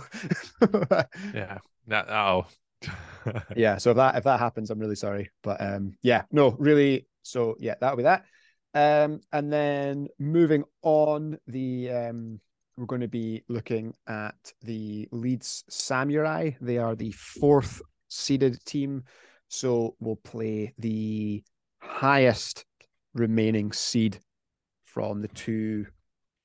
[1.34, 1.58] Yeah.
[1.88, 2.46] That, oh.
[3.56, 5.30] yeah, so if that if that happens, I'm really sorry.
[5.42, 7.06] But um, yeah, no, really.
[7.22, 8.24] So yeah, that'll be that.
[8.74, 12.40] Um, and then moving on, the um,
[12.76, 16.50] we're going to be looking at the Leeds Samurai.
[16.60, 19.04] They are the fourth seeded team,
[19.48, 21.42] so we'll play the
[21.78, 22.64] highest
[23.14, 24.18] remaining seed
[24.84, 25.86] from the two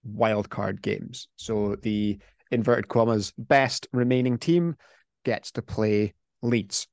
[0.07, 1.27] wildcard games.
[1.35, 2.19] So the
[2.51, 4.75] inverted commas best remaining team
[5.23, 6.87] gets to play Leeds,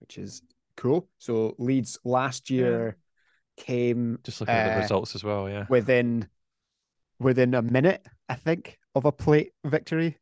[0.00, 0.42] which is
[0.76, 1.08] cool.
[1.18, 2.96] So Leeds last year
[3.56, 5.48] came Just looking at the Uh, results as well.
[5.48, 5.66] Yeah.
[5.68, 6.28] within
[7.18, 10.18] within a minute, I think, of a plate victory.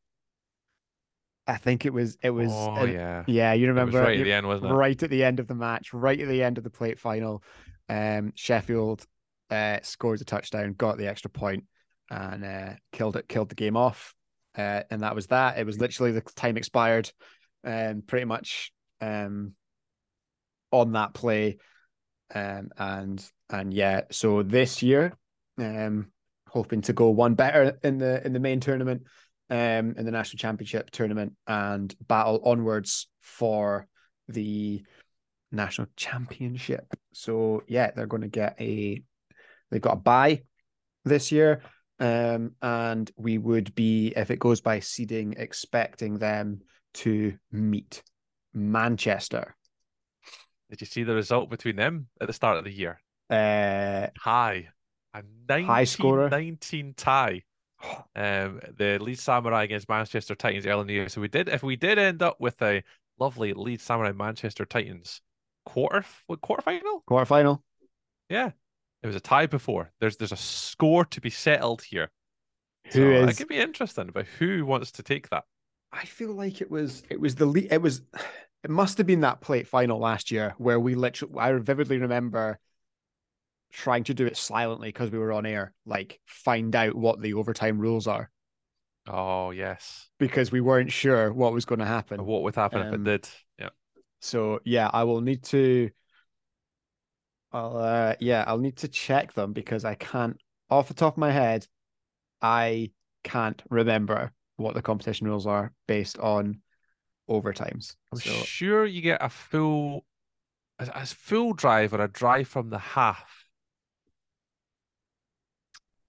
[1.46, 3.24] I think it was it was oh, uh, yeah.
[3.26, 4.74] yeah, you remember right at the end, wasn't it?
[4.74, 7.42] right at the end of the match, right at the end of the plate final.
[7.88, 9.04] Um, Sheffield
[9.50, 11.64] uh, scores a touchdown, got the extra point,
[12.10, 14.14] and uh, killed it, killed the game off.
[14.56, 15.58] Uh, and that was that.
[15.58, 17.10] It was literally the time expired,
[17.64, 19.54] um, pretty much um,
[20.70, 21.58] on that play.
[22.34, 25.12] Um, and and yeah, so this year,
[25.58, 26.12] um,
[26.48, 29.02] hoping to go one better in the in the main tournament,
[29.52, 33.86] um, in the national championship tournament, and battle onwards for
[34.26, 34.82] the
[35.52, 36.86] national championship.
[37.12, 39.02] So yeah, they're going to get a
[39.70, 40.42] they've got a buy
[41.04, 41.60] this year.
[42.00, 46.62] Um, and we would be, if it goes by seeding, expecting them
[46.94, 48.02] to meet
[48.54, 49.54] Manchester.
[50.70, 53.00] Did you see the result between them at the start of the year?
[53.28, 54.68] Uh, High.
[55.14, 56.30] A 19, High scorer.
[56.30, 57.42] 19 tie.
[58.14, 61.08] Um, the Leeds Samurai against Manchester Titans early in the year.
[61.08, 62.82] So we did, if we did end up with a
[63.18, 65.20] lovely Leeds Samurai Manchester Titans
[65.64, 67.02] quarter, what quarterfinal?
[67.08, 67.60] quarterfinal.
[68.28, 68.50] Yeah,
[69.02, 69.92] it was a tie before.
[70.00, 72.10] There's there's a score to be settled here.
[72.92, 73.30] Who so is?
[73.30, 75.44] It could be interesting, but who wants to take that?
[75.92, 78.02] I feel like it was it was the le- it was
[78.64, 82.58] it must have been that plate final last year where we literally I vividly remember
[83.72, 87.34] trying to do it silently because we were on air, like find out what the
[87.34, 88.30] overtime rules are
[89.06, 92.24] Oh yes, because we weren't sure what was going to happen.
[92.24, 93.28] what would happen if Um, it did?
[93.58, 93.70] Yeah,
[94.20, 95.90] So yeah, I will need to.
[97.52, 100.38] I'll uh, yeah, I'll need to check them because I can't
[100.70, 101.66] off the top of my head.
[102.42, 102.92] I
[103.24, 106.62] can't remember what the competition rules are based on
[107.30, 107.96] overtimes.
[108.12, 110.04] I'm So sure you get a full,
[110.78, 113.41] a, a full drive or a drive from the half.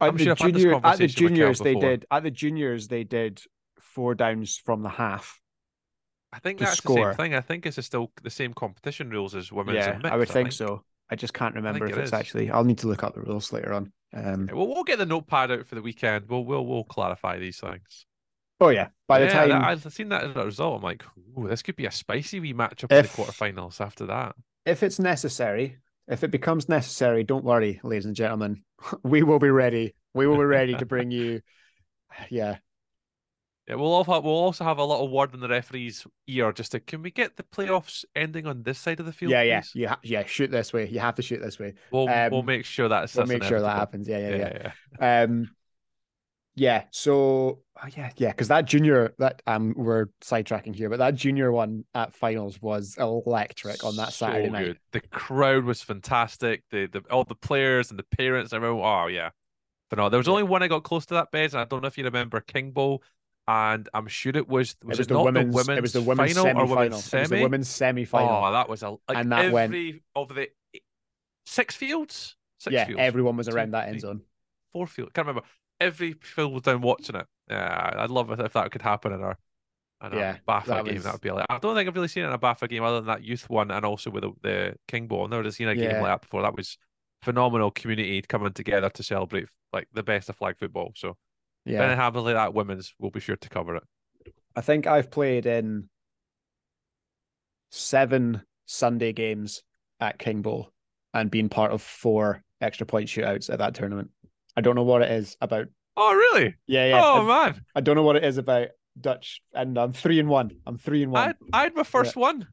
[0.04, 2.24] At I'm the sure this junior at the conversation with Kel juniors they did at
[2.24, 3.42] the juniors they did
[3.80, 5.40] four downs from the half.
[6.32, 7.36] I think that's the same thing.
[7.36, 10.06] I think it's still the same competition rules as women's yeah, mixed.
[10.12, 10.84] I would think, so.
[11.12, 12.14] I just can't remember if it it's is.
[12.14, 12.50] actually.
[12.50, 13.92] I'll need to look up the rules later on.
[14.14, 16.26] Um, Yeah, Well, we'll get the notepad out for the weekend.
[16.28, 18.06] We'll we'll we'll clarify these things.
[18.60, 20.78] oh yeah, by the yeah, time that- I've seen that as a result.
[20.78, 21.04] I'm like,
[21.38, 24.36] ooh, this could be a spicy wee matchup in the If- quarterfinals after that.
[24.66, 25.78] if it's necessary,
[26.08, 28.64] if it becomes necessary, don't worry, ladies and gentlemen.
[29.04, 29.96] We will be ready.
[30.14, 31.42] We will be ready to bring you.
[32.30, 32.58] Yeah,
[33.68, 36.80] Yeah, we'll also we'll also have a little word in the referee's ear just to
[36.80, 39.32] can we get the playoffs ending on this side of the field?
[39.32, 39.88] yeah, yeah, please?
[39.88, 40.26] ha- yeah.
[40.26, 40.88] Shoot this way.
[40.90, 41.74] You have to shoot this way.
[41.90, 43.80] We'll we'll Um, make sure that's We'll make sure that inevitable.
[43.80, 44.08] happens.
[44.08, 44.50] Yeah, yeah, yeah.
[44.54, 45.24] Yeah, yeah.
[45.24, 45.56] Um,
[46.56, 46.84] yeah.
[46.92, 51.52] So oh, yeah, yeah, because that junior that um we're sidetracking here, but that junior
[51.52, 54.66] one at finals was electric on that Saturday night.
[54.66, 54.80] good.
[54.92, 56.64] The crowd was fantastic.
[56.72, 58.86] The the all the players and the parents and everyone.
[58.86, 59.30] Oh yeah,
[59.90, 60.10] phenomenal.
[60.12, 60.32] There was Yeah.
[60.34, 62.40] only one I got close to that bed, and I don't know if you remember
[62.42, 63.02] King Bowl,
[63.48, 65.94] and I'm sure it was was it was the not women's, the women's it was
[65.94, 67.42] the women's final semi or women's It was the semi?
[67.44, 68.46] women's semi final.
[68.46, 69.54] Oh, that was a like And that every
[69.92, 70.50] went- of the
[71.46, 74.22] six fields, six yeah, fields, everyone was around that end zone.
[74.72, 75.14] four field.
[75.14, 75.48] Can't remember.
[75.84, 77.26] Every field was down watching it.
[77.50, 79.38] Yeah, I'd love it if that could happen in our.
[80.04, 81.46] In Yeah, BAFA that game, was- that would be like.
[81.50, 83.50] I don't think I've really seen it in a BAFA game other than that youth
[83.50, 85.24] one, and also with the, the King Bowl.
[85.24, 86.42] I've never seen a game like that before.
[86.42, 86.78] That was
[87.22, 90.92] phenomenal community coming together to celebrate like the best of flag football.
[90.96, 91.16] So if
[91.74, 93.84] Yeah, anything happens like that, women's, we'll be sure to cover it.
[94.56, 95.90] I think I've played in
[97.72, 99.64] seven Sunday games
[100.00, 100.72] at King Bowl
[101.14, 104.10] and been part of four extra point shootouts at that tournament.
[104.56, 105.68] I don't know what it is about.
[105.98, 106.56] Oh really?
[106.68, 107.02] Yeah, yeah.
[107.04, 110.30] Oh I, man, I don't know what it is about Dutch, and I'm three and
[110.30, 110.52] one.
[110.66, 111.28] I'm three and I one.
[111.28, 112.48] had, I had my first one.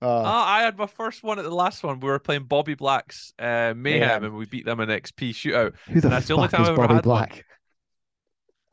[0.00, 1.98] Oh, Ah, I had my first one at the last one.
[1.98, 4.24] We were playing Bobby Black's uh, Mayhem, Mayhem.
[4.24, 5.74] and we beat them in XP shootout.
[5.88, 7.18] who the that's the only fuck time is I've ever Bobby had one.
[7.18, 7.44] Black?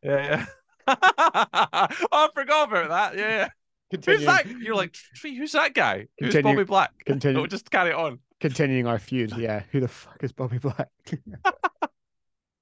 [0.04, 0.46] Yeah, yeah.
[0.88, 0.96] oh,
[2.12, 3.18] I forgot about that.
[3.18, 3.50] Yeah,
[3.92, 4.00] yeah.
[4.06, 4.48] Who's that?
[4.48, 6.08] You're like, who's that guy?
[6.20, 6.92] Who's Continue- Bobby Black?
[7.06, 7.38] continue.
[7.42, 8.20] No, just carry it on.
[8.40, 9.36] continuing our feud.
[9.38, 10.90] Yeah, who the fuck is Bobby Black?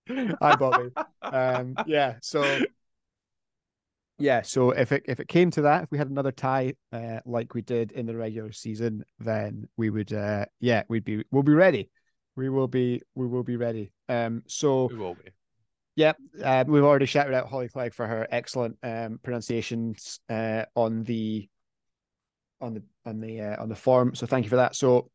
[0.42, 0.90] Hi, Bobby.
[1.22, 2.16] Um, yeah.
[2.22, 2.60] So,
[4.20, 4.42] yeah.
[4.42, 7.54] So if it if it came to that, if we had another tie, uh, like
[7.54, 11.54] we did in the regular season, then we would, uh, yeah, we'd be we'll be
[11.54, 11.90] ready.
[12.36, 13.92] We will be we will be ready.
[14.10, 14.44] Um.
[14.48, 15.32] So We will be.
[15.96, 21.04] Yep, uh, we've already shouted out Holly Clegg for her excellent um, pronunciations uh, on
[21.04, 21.48] the
[22.60, 24.16] on the on the uh, on the form.
[24.16, 24.76] So thank you for that.
[24.76, 25.12] So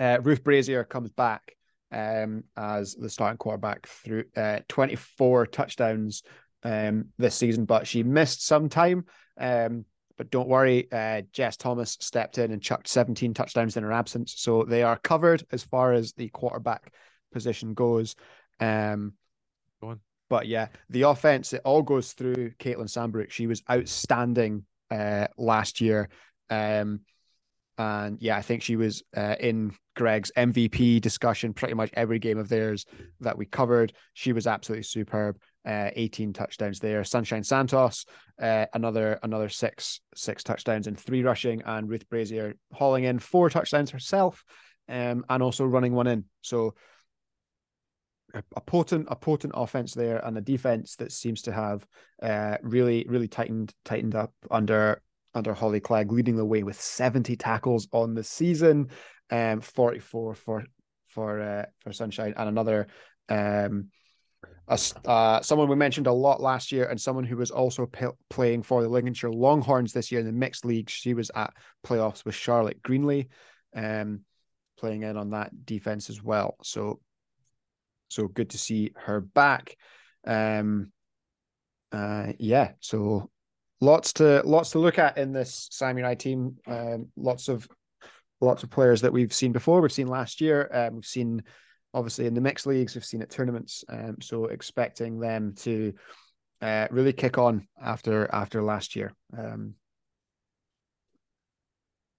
[0.00, 1.52] uh, Ruth Brazier comes back
[1.92, 6.22] um, as the starting quarterback through uh, 24 touchdowns
[6.62, 9.04] um, this season, but she missed some time.
[9.38, 9.84] Um,
[10.16, 14.34] but don't worry, uh, Jess Thomas stepped in and chucked 17 touchdowns in her absence,
[14.36, 16.92] so they are covered as far as the quarterback
[17.32, 18.16] position goes.
[18.60, 19.14] Um,
[19.80, 20.00] Go on.
[20.28, 23.30] but yeah, the offense it all goes through Caitlin Sandbrook.
[23.30, 26.10] She was outstanding uh, last year,
[26.50, 27.00] um,
[27.78, 32.38] and yeah, I think she was uh, in Greg's MVP discussion pretty much every game
[32.38, 32.86] of theirs
[33.20, 33.92] that we covered.
[34.14, 35.36] She was absolutely superb.
[35.66, 37.04] Uh, 18 touchdowns there.
[37.04, 38.06] Sunshine Santos,
[38.40, 43.50] uh, another another six six touchdowns and three rushing, and Ruth Brazier hauling in four
[43.50, 44.42] touchdowns herself,
[44.88, 46.24] um, and also running one in.
[46.40, 46.74] So
[48.32, 51.86] a, a potent a potent offense there and a defense that seems to have
[52.22, 55.02] uh, really really tightened tightened up under
[55.34, 58.88] under Holly Clegg leading the way with 70 tackles on the season
[59.30, 60.64] um 44 for
[61.08, 62.88] for uh, for Sunshine and another
[63.28, 63.88] um
[64.68, 68.06] a, uh, someone we mentioned a lot last year and someone who was also p-
[68.30, 71.52] playing for the Lincolnshire Longhorns this year in the mixed league she was at
[71.84, 73.28] playoffs with Charlotte Greenley
[73.74, 74.20] um
[74.78, 77.00] playing in on that defense as well so
[78.10, 79.76] so good to see her back.
[80.26, 80.92] Um,
[81.92, 83.30] uh, yeah, so
[83.80, 86.56] lots to lots to look at in this Sam United team.
[86.66, 87.68] Um, lots of
[88.40, 89.80] lots of players that we've seen before.
[89.80, 90.68] We've seen last year.
[90.72, 91.42] Um, we've seen
[91.92, 92.94] obviously in the mixed leagues.
[92.94, 93.84] We've seen at tournaments.
[93.88, 95.92] Um, so expecting them to
[96.60, 99.12] uh, really kick on after after last year.
[99.36, 99.74] Um,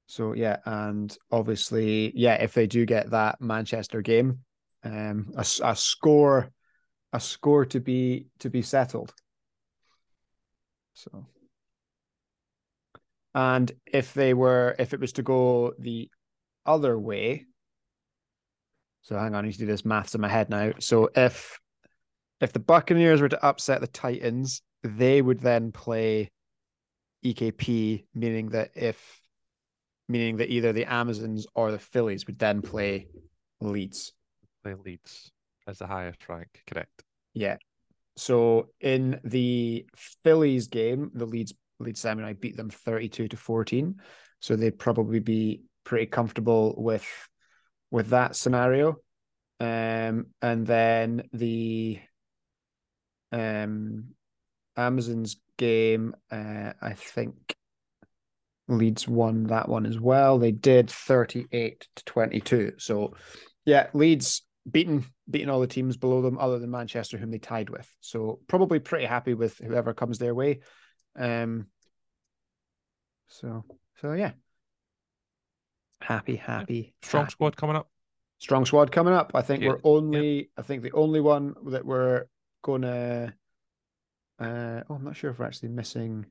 [0.08, 4.40] so yeah, and obviously, yeah, if they do get that Manchester game,
[4.84, 6.52] um, a, a score,
[7.14, 9.14] a score to be to be settled.
[10.94, 11.28] So,
[13.34, 16.10] and if they were, if it was to go the
[16.66, 17.46] other way,
[19.04, 20.74] so hang on, I need to do this maths in my head now.
[20.80, 21.60] So if
[22.40, 26.32] if the Buccaneers were to upset the Titans, they would then play
[27.24, 29.22] EKP, meaning that if
[30.10, 33.08] meaning that either the Amazons or the Phillies would then play
[33.62, 34.14] Leeds.
[34.64, 35.32] Play Leeds
[35.68, 36.62] as the highest rank.
[36.68, 37.04] Correct.
[37.34, 37.58] Yeah.
[38.18, 43.96] So in the Phillies game, the Leeds Leeds Samurai beat them 32 to 14.
[44.40, 47.06] So they'd probably be pretty comfortable with
[47.90, 48.98] with that scenario.
[49.60, 52.00] Um and then the
[53.32, 54.10] um
[54.78, 57.56] Amazons game, uh I think
[58.68, 60.40] Leeds won that one as well.
[60.40, 62.74] They did 38 to 22.
[62.78, 63.14] So
[63.66, 67.70] yeah, Leeds beaten beaten all the teams below them other than Manchester whom they tied
[67.70, 67.88] with.
[68.00, 70.60] So probably pretty happy with whoever comes their way.
[71.16, 71.68] Um
[73.28, 73.64] so
[74.02, 74.32] so yeah.
[76.02, 76.94] Happy, happy.
[77.04, 77.32] Strong happy.
[77.32, 77.90] squad coming up.
[78.40, 79.32] Strong squad coming up.
[79.36, 82.26] I think Yeah, we're only I think the only one that we're
[82.64, 83.34] gonna
[84.40, 86.26] uh oh I'm not sure if we're actually missing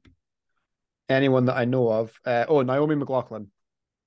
[1.08, 2.18] anyone that I know of.
[2.24, 3.50] Uh oh Naomi McLaughlin.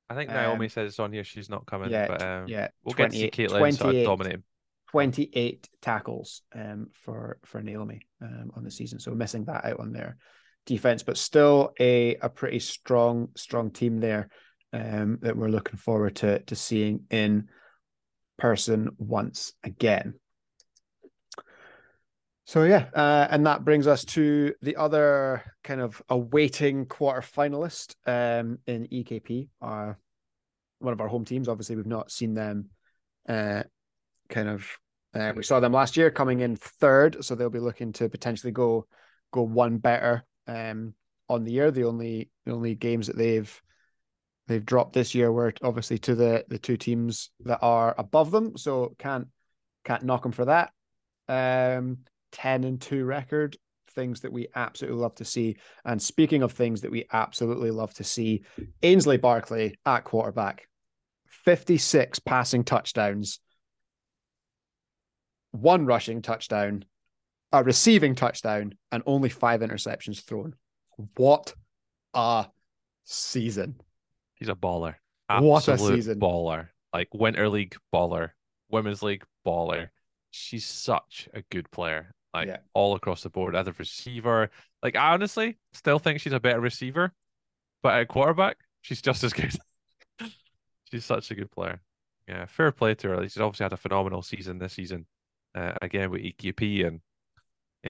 [0.10, 1.24] I think Naomi Um, says it's on here.
[1.24, 1.90] She's not coming.
[1.90, 2.68] yeah, but um, yeah.
[2.84, 4.44] we'll get to see 28 Caitlin sort 28 of dominating.
[4.92, 9.00] 28 tackles um, for for Naomi um, on the season.
[9.00, 10.18] So missing that out on their
[10.66, 14.30] defense, but still a a pretty strong strong team there
[14.72, 17.50] um, that we're looking forward to to seeing in
[18.38, 20.16] person once again.
[22.46, 27.96] So yeah, uh, and that brings us to the other kind of awaiting quarter finalist
[28.06, 29.98] um, in EKP, our
[30.80, 31.48] one of our home teams.
[31.48, 32.70] Obviously, we've not seen them
[33.30, 33.64] uh,
[34.30, 34.68] kind of
[35.14, 38.52] uh, we saw them last year coming in third, so they'll be looking to potentially
[38.52, 38.88] go
[39.32, 40.94] go one better um,
[41.30, 41.72] on the year.
[41.72, 43.62] The only the only games that they've
[44.48, 48.58] they've dropped this year were obviously to the the two teams that are above them,
[48.58, 49.28] so can't
[49.86, 50.72] can't knock them for that.
[51.28, 52.00] Um,
[52.32, 53.58] ten and two record,
[53.92, 55.58] things that we absolutely love to see.
[55.86, 58.44] And speaking of things that we absolutely love to see,
[58.82, 60.68] Ainsley Barkley at quarterback,
[61.26, 63.40] fifty six passing touchdowns
[65.54, 66.84] one rushing touchdown,
[67.54, 70.56] a receiving touchdown, and only five interceptions thrown.
[71.16, 71.54] What
[72.14, 72.48] a
[73.06, 73.80] season!
[74.36, 74.96] He's a baller.
[75.30, 76.20] What a season.
[76.20, 76.68] baller.
[76.92, 78.32] Like Winter League baller,
[78.70, 79.90] Women's League baller.
[80.32, 82.14] she's such a good player.
[82.34, 82.58] Like Yeah.
[82.74, 84.50] all across the board, as a receiver.
[84.82, 87.14] Like I honestly still think she's a better receiver,
[87.84, 89.52] but at quarterback, she's just as good.
[90.92, 91.82] she's such a good player.
[92.28, 93.24] Yeah, fair play to her.
[93.24, 95.06] She's obviously had a phenomenal season this season.
[95.56, 97.00] Uh, again with EKP and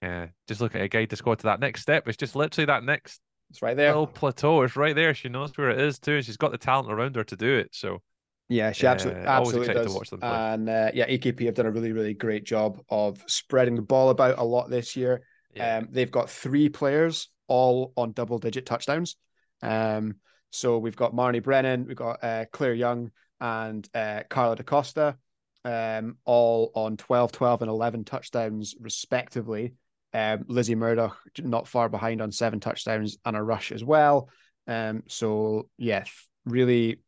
[0.02, 2.08] yeah, just look at a guide to go to that next step.
[2.08, 3.20] It's just literally that next
[3.50, 3.88] It's right there.
[3.90, 4.62] little plateau.
[4.62, 5.14] It's right there.
[5.14, 7.58] She knows where it is too, and she's got the talent around her to do
[7.58, 7.68] it.
[7.72, 8.00] So
[8.48, 9.94] Yeah, she absolutely, Yeah, absolutely excited to does.
[9.94, 10.30] watch them play.
[10.30, 14.10] And uh, yeah, EKP have done a really, really great job of spreading the ball
[14.10, 15.22] about a lot this year.
[15.54, 19.16] yeah, Um, they've got three players all on double digit touchdowns.
[19.62, 20.16] Um,
[20.50, 25.16] so we've got Marnie Brennan, we've got uh, Claire Young, and uh, Carla DaCosta,
[25.64, 29.74] um, all on 12, 12, and 11 touchdowns, respectively.
[30.14, 34.30] Um, Lizzie Murdoch not far behind on seven touchdowns and a rush as well.
[34.68, 36.04] Um, so, yeah,
[36.46, 37.00] really,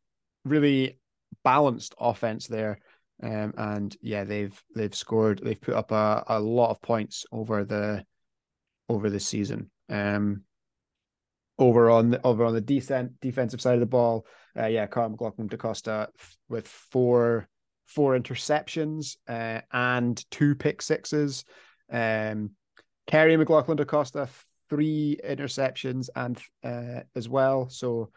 [0.43, 0.99] really
[1.43, 2.79] balanced offense there.
[3.23, 7.63] Um, and yeah, they've they've scored, they've put up a, a lot of points over
[7.63, 8.05] the
[8.89, 9.71] over the season.
[9.89, 10.43] Um,
[11.57, 14.27] over on the, over on the decent defensive side of the ball,
[14.59, 16.09] uh, yeah, Carl McLaughlin DaCosta
[16.49, 17.47] with four
[17.85, 21.45] four interceptions uh, and two pick sixes.
[21.91, 22.51] Um,
[23.07, 24.29] Kerry McLaughlin Acosta,
[24.69, 27.69] three interceptions and uh, as well.
[27.69, 28.11] So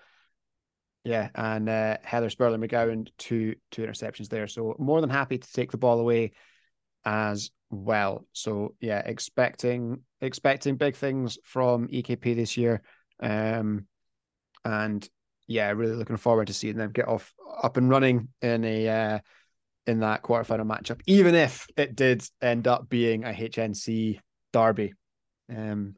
[1.04, 4.46] yeah, and uh, Heather Sperling McGowan two two interceptions there.
[4.46, 6.32] So more than happy to take the ball away
[7.04, 8.26] as well.
[8.32, 12.82] So yeah, expecting expecting big things from EKP this year.
[13.20, 13.86] Um
[14.64, 15.08] and
[15.46, 17.32] yeah, really looking forward to seeing them get off
[17.62, 19.18] up and running in a uh
[19.86, 24.18] in that quarterfinal matchup, even if it did end up being a HNC
[24.52, 24.94] derby.
[25.54, 25.96] Um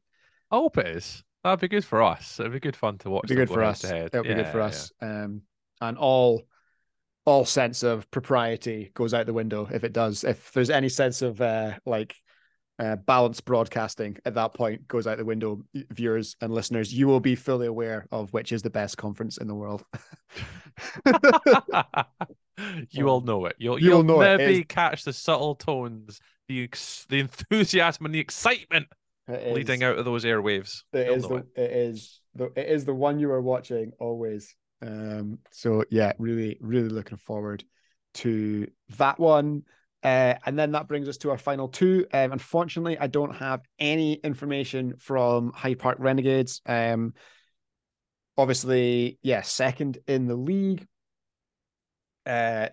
[0.51, 1.23] I hope it is.
[1.45, 2.39] That'd be good for us.
[2.39, 3.25] It'd be good fun to watch.
[3.25, 3.81] it'd be good for us.
[3.81, 4.07] to head.
[4.13, 4.65] It'll be good Yeah, for yeah.
[4.67, 4.93] us.
[5.01, 5.43] Um,
[5.81, 6.43] and all
[7.25, 10.25] all sense of propriety goes out the window if it does.
[10.25, 12.15] If there's any sense of uh, like
[12.79, 17.21] uh, balanced broadcasting at that point goes out the window, viewers and listeners, you will
[17.21, 19.85] be fully aware of which is the best conference in the world.
[22.91, 23.57] you will know it.
[23.59, 28.15] You'll You'll you'll know maybe It's- catch the subtle tones, the ex- the enthusiasm and
[28.15, 28.87] the excitement
[29.29, 30.83] It leading out of those airwaves.
[30.93, 31.47] It is the it.
[31.57, 34.55] it is the it is the one you are watching always.
[34.85, 37.65] Um, so yeah, really, really looking forward
[38.15, 38.67] to
[38.99, 39.63] that one.
[40.03, 42.07] Uh, and then that brings us to our final two.
[42.13, 46.61] Um, unfortunately, I don't have any information from Hyde Park Renegades.
[46.67, 47.15] Um,
[48.37, 50.87] obviously, yeah, second in the league.
[52.27, 52.69] Uh,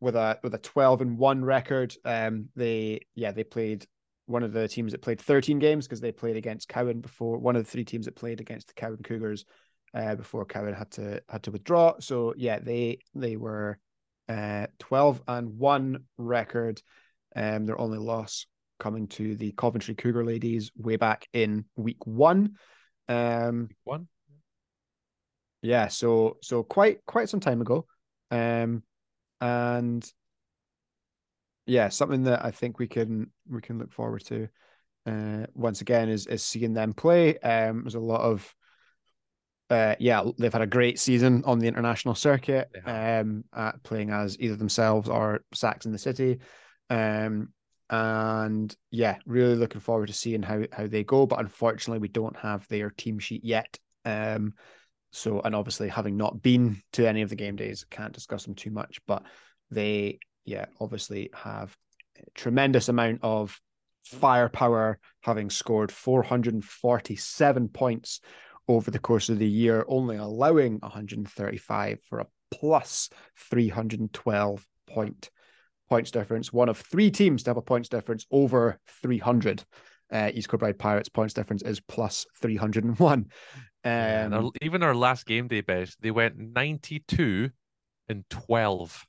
[0.00, 1.94] with a with a twelve and one record.
[2.04, 3.86] Um, they yeah they played
[4.30, 7.56] one of the teams that played 13 games because they played against Cowan before one
[7.56, 9.44] of the three teams that played against the Cowan Cougars
[9.92, 11.94] uh, before Cowan had to had to withdraw.
[11.98, 13.78] So yeah, they they were
[14.28, 16.80] uh 12 and 1 record.
[17.34, 18.46] Um their only loss
[18.78, 22.54] coming to the Coventry Cougar ladies way back in week 1.
[23.08, 24.06] Um One.
[25.62, 27.86] yeah, so so quite quite some time ago.
[28.30, 28.84] Um
[29.40, 30.08] and
[31.66, 34.48] yeah, something that I think we can we can look forward to
[35.06, 37.38] uh once again is is seeing them play.
[37.38, 38.54] Um there's a lot of
[39.70, 44.38] uh yeah, they've had a great season on the international circuit, um at playing as
[44.40, 46.38] either themselves or Sacks in the City.
[46.88, 47.52] Um
[47.90, 51.26] and yeah, really looking forward to seeing how how they go.
[51.26, 53.78] But unfortunately, we don't have their team sheet yet.
[54.04, 54.54] Um,
[55.10, 58.54] so and obviously having not been to any of the game days, can't discuss them
[58.54, 59.00] too much.
[59.06, 59.22] But
[59.70, 61.76] they, yeah, obviously have
[62.18, 63.58] a tremendous amount of
[64.04, 68.20] firepower, having scored 447 points
[68.68, 75.30] over the course of the year, only allowing 135 for a plus 312 point
[75.88, 76.52] points difference.
[76.52, 79.64] One of three teams to have a points difference over 300.
[80.12, 83.26] Uh, East Kilbride Pirates points difference is plus 301.
[83.84, 87.50] Um, even our last game day best, they went 92
[88.08, 89.06] and 12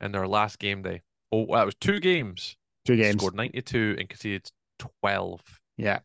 [0.00, 1.02] in their last game day.
[1.30, 2.56] Oh, that was two games.
[2.84, 3.16] two games.
[3.16, 4.50] Scored 92 and conceded
[5.02, 5.40] 12.
[5.76, 6.00] Yeah.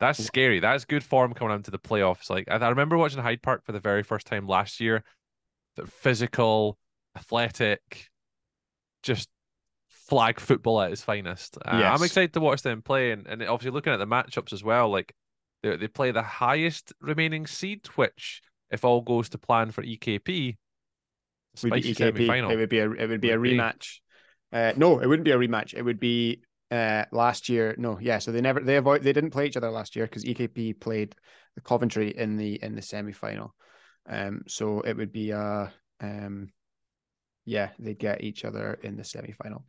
[0.00, 0.60] That's scary.
[0.60, 2.30] That's good form coming into the playoffs.
[2.30, 5.02] Like I, I remember watching Hyde Park for the very first time last year.
[5.76, 6.78] The physical,
[7.16, 8.08] athletic,
[9.02, 9.28] just
[9.88, 11.58] flag football at its finest.
[11.64, 14.62] Uh, I'm excited to watch them play, and, and obviously looking at the matchups as
[14.62, 14.88] well.
[14.88, 15.14] Like
[15.62, 20.56] they they play the highest remaining seed, which if all goes to plan for EKP,
[21.62, 22.50] be EKP.
[22.50, 23.56] It would be a it would be a Would be.
[23.56, 24.00] rematch.
[24.52, 25.74] Uh, no, it wouldn't be a rematch.
[25.74, 27.74] It would be uh last year.
[27.78, 28.18] No, yeah.
[28.18, 31.14] So they never they avoid they didn't play each other last year because EKP played
[31.54, 33.54] the Coventry in the in the semi final.
[34.08, 35.66] Um, so it would be uh
[36.00, 36.50] um,
[37.44, 39.64] yeah, they'd get each other in the semi final.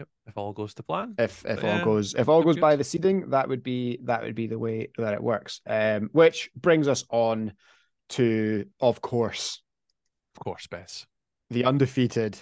[0.00, 0.08] Yep.
[0.28, 1.14] If all goes to plan.
[1.18, 4.22] if if Yeah, all goes if all goes by the seeding, that would be that
[4.22, 5.60] would be the way that it works.
[5.66, 7.52] Um, which brings us on
[8.10, 9.62] to, of course,
[10.34, 11.06] Of course, Bez.
[11.50, 12.38] the undefeated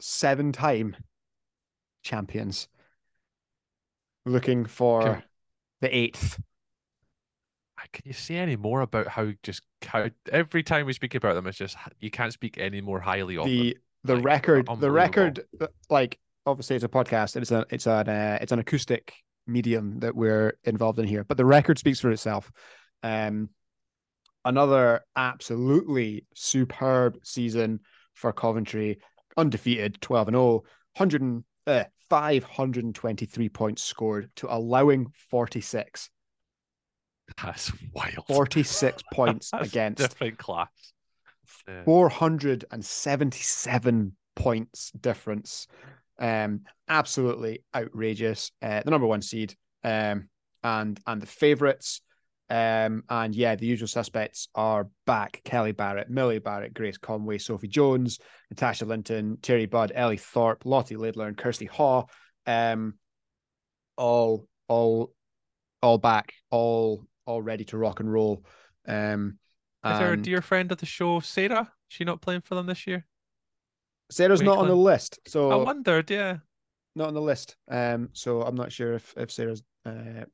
[0.00, 0.96] seven-time
[2.02, 2.68] champions,
[4.24, 5.22] looking for Can-
[5.82, 6.40] the eighth.
[7.92, 11.46] Can you say any more about how just how every time we speak about them,
[11.46, 13.72] it's just you can't speak any more highly of them.
[14.06, 15.44] The Like, record the record
[15.90, 19.12] like obviously it's a podcast and it's a it's an uh, it's an acoustic
[19.46, 22.50] medium that we're involved in here but the record speaks for itself
[23.02, 23.48] um
[24.44, 27.80] another absolutely superb season
[28.14, 28.98] for Coventry
[29.36, 30.64] undefeated 12 and 0
[30.96, 36.10] 100 uh, 523 points scored to allowing 46
[37.42, 38.26] That's wild.
[38.28, 40.68] 46 points against different class.
[41.66, 41.84] Yeah.
[41.84, 45.66] 477 points difference.
[46.18, 48.50] Um, absolutely outrageous.
[48.62, 50.28] Uh, the number one seed, um,
[50.62, 52.00] and and the favourites.
[52.48, 57.68] Um, and yeah, the usual suspects are back: Kelly Barrett, Millie Barrett, Grace Conway, Sophie
[57.68, 58.18] Jones,
[58.50, 62.04] Natasha Linton, Terry Budd, Ellie Thorpe, Lottie Lidler, and Kirsty Haw.
[62.46, 62.94] Um,
[63.96, 65.12] all all
[65.82, 68.44] all back, all all ready to rock and roll.
[68.86, 69.38] Um,
[69.84, 71.72] Is there a dear friend of the show, Sarah?
[71.88, 73.06] She not playing for them this year?
[74.10, 76.38] Sarah's not on the list, so I wondered, yeah.
[76.94, 77.56] not on the list.
[77.70, 80.24] Um, so I'm not sure if if Sarah's uh,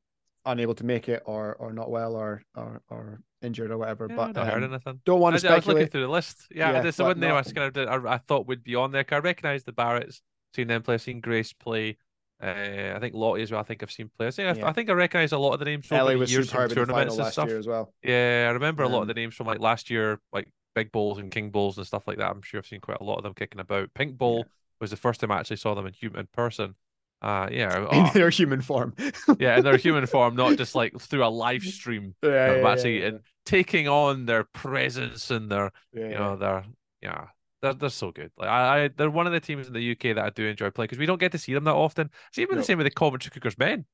[0.45, 4.07] unable to make it or or not well or or or injured or whatever.
[4.09, 5.01] yeah I but heard um, anything.
[5.05, 6.47] don't want to I was looking through the list.
[6.51, 8.47] Yeah, Yeah, this the but one name I, was kind of did- I, I thought
[8.47, 9.05] would be on there.
[9.11, 10.21] I recognise the Barretts,
[10.55, 11.99] seen them play, I've seen Grace play.
[12.43, 13.61] Uh, I think Lottie as well.
[13.61, 14.39] I think I've seen players.
[14.39, 14.69] I think, I- Yeah.
[14.69, 16.75] I think I recognise a lot of the names from Ellie was years from the
[16.75, 17.49] tournaments and last stuff.
[17.49, 17.95] year as well.
[18.03, 20.91] Yeah, I remember a lot of the Um, names from like last year, like Big
[20.91, 22.31] Balls and King Balls and stuff like that.
[22.31, 23.95] I'm sure I've seen quite a lot of them kicking about.
[23.95, 24.45] Pink Ball
[24.81, 26.75] was the first time I actually saw them in human in person.
[27.21, 28.95] Uh, yeah, In oh, their human form.
[29.39, 32.17] yeah, in their human form, not just like through a live stream.
[32.25, 36.35] yeah, um, yeah, actually, yeah, and taking on their presence and their, yeah, you know,
[36.37, 36.65] their,
[37.01, 37.27] yeah,
[37.63, 38.31] they're they're so good.
[38.37, 40.71] Like I, I they're one of the teams in the UK that I do enjoy
[40.71, 42.11] playing because we don't get to see them that often.
[42.29, 42.61] It's even No.
[42.61, 43.85] the same with the Coventry Cougars men,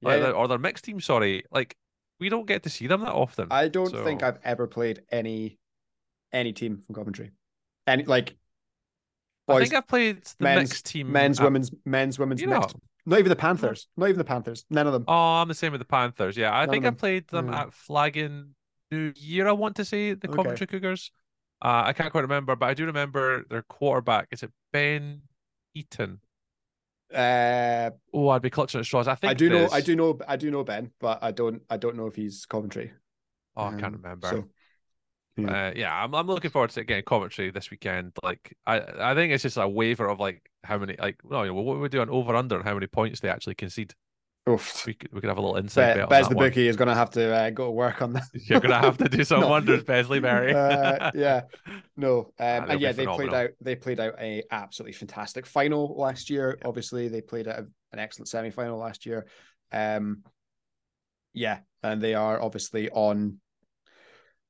[0.00, 0.22] yeah, like, yeah.
[0.26, 1.00] their- or their mixed team.
[1.00, 1.76] Sorry, like
[2.20, 3.48] we don't get to see them that often.
[3.50, 5.58] I don't think I've ever played any
[6.32, 7.32] any team from Coventry.
[7.86, 8.36] Any like
[9.48, 11.10] I think I've played the men's- mixed team.
[11.10, 12.76] men's, at- women's, men's, women's, You know, mixed.
[13.06, 13.88] Not even the Panthers.
[13.96, 14.64] Not even the Panthers.
[14.70, 15.04] None of them.
[15.08, 16.36] Oh, I'm the same with the Panthers.
[16.36, 17.62] Yeah, I None think I played them Yeah.
[17.62, 18.54] at Flagging
[18.92, 19.48] New Year.
[19.48, 20.36] I want to say the Okay.
[20.36, 21.10] Coventry Cougars.
[21.62, 24.28] Uh, I can't quite remember, but I do remember their quarterback.
[24.30, 25.22] Is it Ben
[25.74, 26.20] Eaton?
[27.12, 29.08] Uh, Oh, I'd be clutching at straws.
[29.08, 29.72] I think I do know, is.
[29.72, 32.46] I do know, I do know Ben, but I don't, I don't know if he's
[32.46, 32.92] Coventry.
[33.56, 34.28] Oh, I can't Um, remember.
[34.28, 34.48] So
[35.36, 35.68] yeah.
[35.68, 38.12] Uh, yeah, I'm I'm looking forward to getting Coventry this weekend.
[38.22, 41.48] Like, I I think it's just a waiver of like how many like no, you
[41.48, 43.94] know, what would we do an over under and how many points they actually concede.
[44.48, 44.86] Oof.
[44.86, 46.48] We could we could have a little insight Be- Bez the one.
[46.48, 48.24] bookie is going to have to uh, go to work on that.
[48.32, 49.48] You're gonna have to do some No.
[49.48, 50.54] wonders, Besley Berry.
[50.54, 51.42] Uh, yeah,
[51.96, 53.50] no, um, and yeah, they played out.
[53.60, 56.58] They played out a absolutely fantastic final last year.
[56.64, 59.26] Obviously, they played out an excellent semi final last year.
[59.72, 60.22] Um,
[61.34, 63.38] yeah, and they are obviously on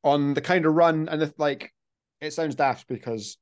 [0.05, 1.75] on the kind of run, and if, like
[2.21, 3.39] it sounds daft because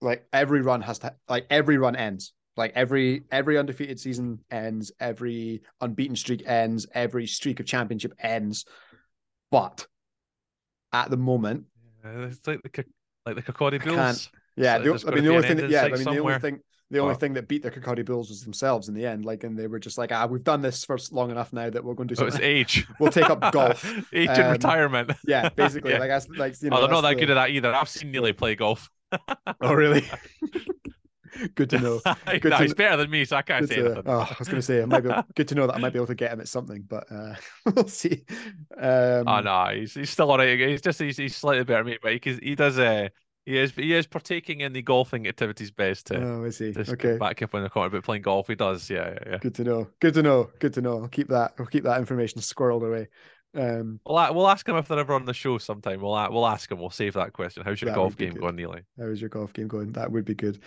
[0.00, 2.32] like every run has to like every run ends.
[2.56, 8.64] Like every every undefeated season ends, every unbeaten streak ends, every streak of championship ends.
[9.50, 9.86] But
[10.92, 11.64] at the moment,
[12.04, 12.84] Yeah, it's like the
[13.26, 14.30] like the Kirkcaldy I Bills.
[14.56, 16.38] yeah, So the, I mean the only thing that yeah, I sight mean the only
[16.38, 19.24] thing the only thing that beat the Kirkcaldy Bills was themselves in the end.
[19.24, 21.82] Like, and they were just like, ah, we've done this for long enough now that
[21.82, 22.86] we're going to do Oh, it's age.
[23.00, 23.84] We'll take up golf.
[24.12, 25.10] age Um, and retirement.
[25.26, 25.98] yeah, basically, Yeah.
[25.98, 26.76] like that's like you know.
[26.76, 27.74] oh, they're not that good at that either.
[27.74, 28.90] I've seen Neely play golf.
[29.60, 30.04] Oh, really?
[31.54, 32.00] good to know.
[32.26, 34.48] Good no, to- he's better than me, so I can't say to- oh, I was
[34.48, 36.06] going to say, I might be able, good to know that I might be able
[36.08, 37.34] to get him at something, but uh,
[37.74, 38.24] we'll see.
[38.76, 40.58] Um, Oh no, he's he's still alright.
[40.58, 43.08] He's just he's, he's slightly better than me, but he he does uh
[43.46, 46.72] he is he is partaking in the golfing activities best to Oh, I see.
[46.76, 47.18] Okay.
[47.18, 48.88] back up on the corner, but playing golf he does.
[48.88, 49.38] Yeah, yeah, yeah.
[49.38, 49.88] Good to know.
[50.00, 50.50] Good to know.
[50.60, 51.02] Good to know.
[51.02, 51.52] I'll keep that.
[51.58, 53.08] I'll keep that information squirreled away.
[53.56, 56.00] Um, We'll we'll ask him if they're ever on the show sometime.
[56.00, 56.78] We'll we'll ask him.
[56.78, 57.62] We'll save that question.
[57.64, 58.40] How's your golf game good.
[58.40, 58.82] going, Neely?
[58.98, 59.92] how is your golf game going?
[59.92, 60.60] That would be good.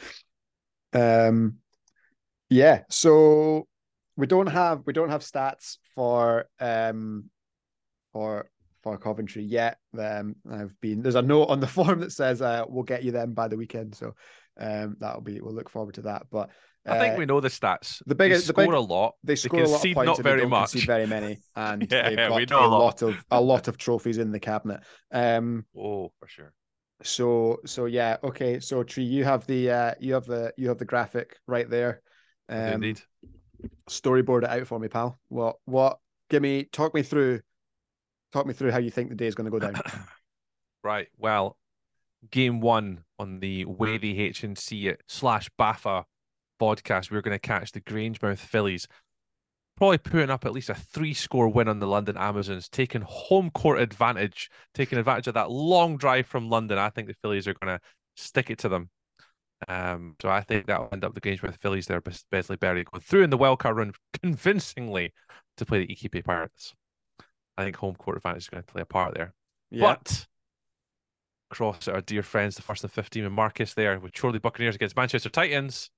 [0.94, 1.58] Um,
[2.50, 2.84] yeah.
[2.90, 3.68] So
[4.16, 7.30] we don't have we don't have stats for um
[8.14, 8.50] for
[8.84, 9.78] for Coventry yet.
[9.98, 13.12] Um, I've been there's a note on the form that says uh we'll get you
[13.12, 13.96] them by the weekend.
[13.96, 14.16] So
[14.60, 16.28] um that'll be we'll look forward to that.
[16.32, 16.50] But
[16.86, 18.02] I think uh, we know the stats.
[18.06, 19.16] the They biggest- the score big- a lot.
[19.22, 20.72] they score a lot of points not they very don't much.
[20.72, 22.80] concede very many, and Yeah, they've we got know a a lot.
[22.80, 24.80] lot of a lot of trophies in the cabinet.
[25.12, 26.54] Um, Oh, for sure.
[27.04, 28.60] So so yeah, okay.
[28.60, 32.02] So Tree, you have the uh you have the you have the graphic right there.
[32.50, 33.02] Um Indeed.
[33.90, 35.18] storyboard it out for me, pal.
[35.30, 37.42] What what give me talk me through
[38.34, 39.76] talk me through how you think the day is gonna go down.
[40.84, 41.08] Right.
[41.18, 41.58] Well,
[42.32, 46.06] game one on the Way the HNC it slash BAFA
[46.62, 48.88] podcast, we're going to catch the Grangemouth Phillies.
[49.78, 53.52] Probably putting up at least a three score win on the London Amazons, taking home
[53.52, 56.78] court advantage, taking advantage of that long drive from London.
[56.78, 57.82] I think the Phillies are going to
[58.16, 58.90] stick it to them.
[59.68, 62.84] Um, so I think that will end up the Grangemouth Phillies there, Bes- Besley Berry
[62.84, 65.14] going through in the wildcard run convincingly
[65.58, 66.74] to play the EKP Pirates.
[67.58, 69.34] I think home court advantage is going to play a part there.
[69.72, 69.96] Yeah.
[69.96, 70.28] But
[71.52, 74.96] across our dear friends, the first and 15 and Marcus there with Chorley Buccaneers against
[74.96, 75.90] Manchester Titans.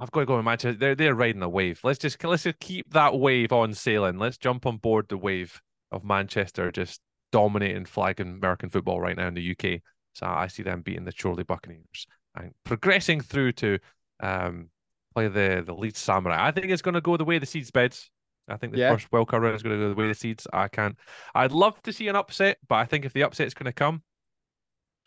[0.00, 0.78] I've got to go with Manchester.
[0.78, 1.80] They're they're riding a wave.
[1.84, 4.18] Let's just let's just keep that wave on sailing.
[4.18, 5.60] Let's jump on board the wave
[5.92, 7.00] of Manchester just
[7.32, 9.80] dominating flagging American football right now in the UK.
[10.14, 12.06] So I see them beating the Chorley Buccaneers
[12.36, 13.78] and progressing through to
[14.20, 14.68] um,
[15.14, 16.46] play the the Leeds Samurai.
[16.46, 18.10] I think it's going to go the way the seeds beds.
[18.46, 18.92] I think the Yeah.
[18.92, 20.46] first wildcard round is going to go the way the seeds.
[20.52, 20.96] I can't.
[21.34, 24.02] I'd love to see an upset, but I think if the upset's going to come,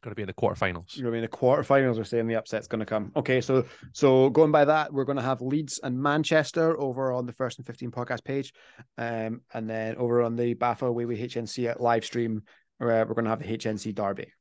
[0.08, 0.95] going to be in the quarterfinals.
[0.97, 1.97] You're in the quarterfinals.
[1.97, 3.12] We're saying the upset's going to come.
[3.18, 7.26] Okay, so so going by that, we're going to have Leeds and Manchester over on
[7.26, 8.53] the first and fifteen podcast page,
[8.97, 12.43] um, and then over on the BAFA Way We HNC at live stream,
[12.82, 14.32] uh, we're going to have the HNC Derby.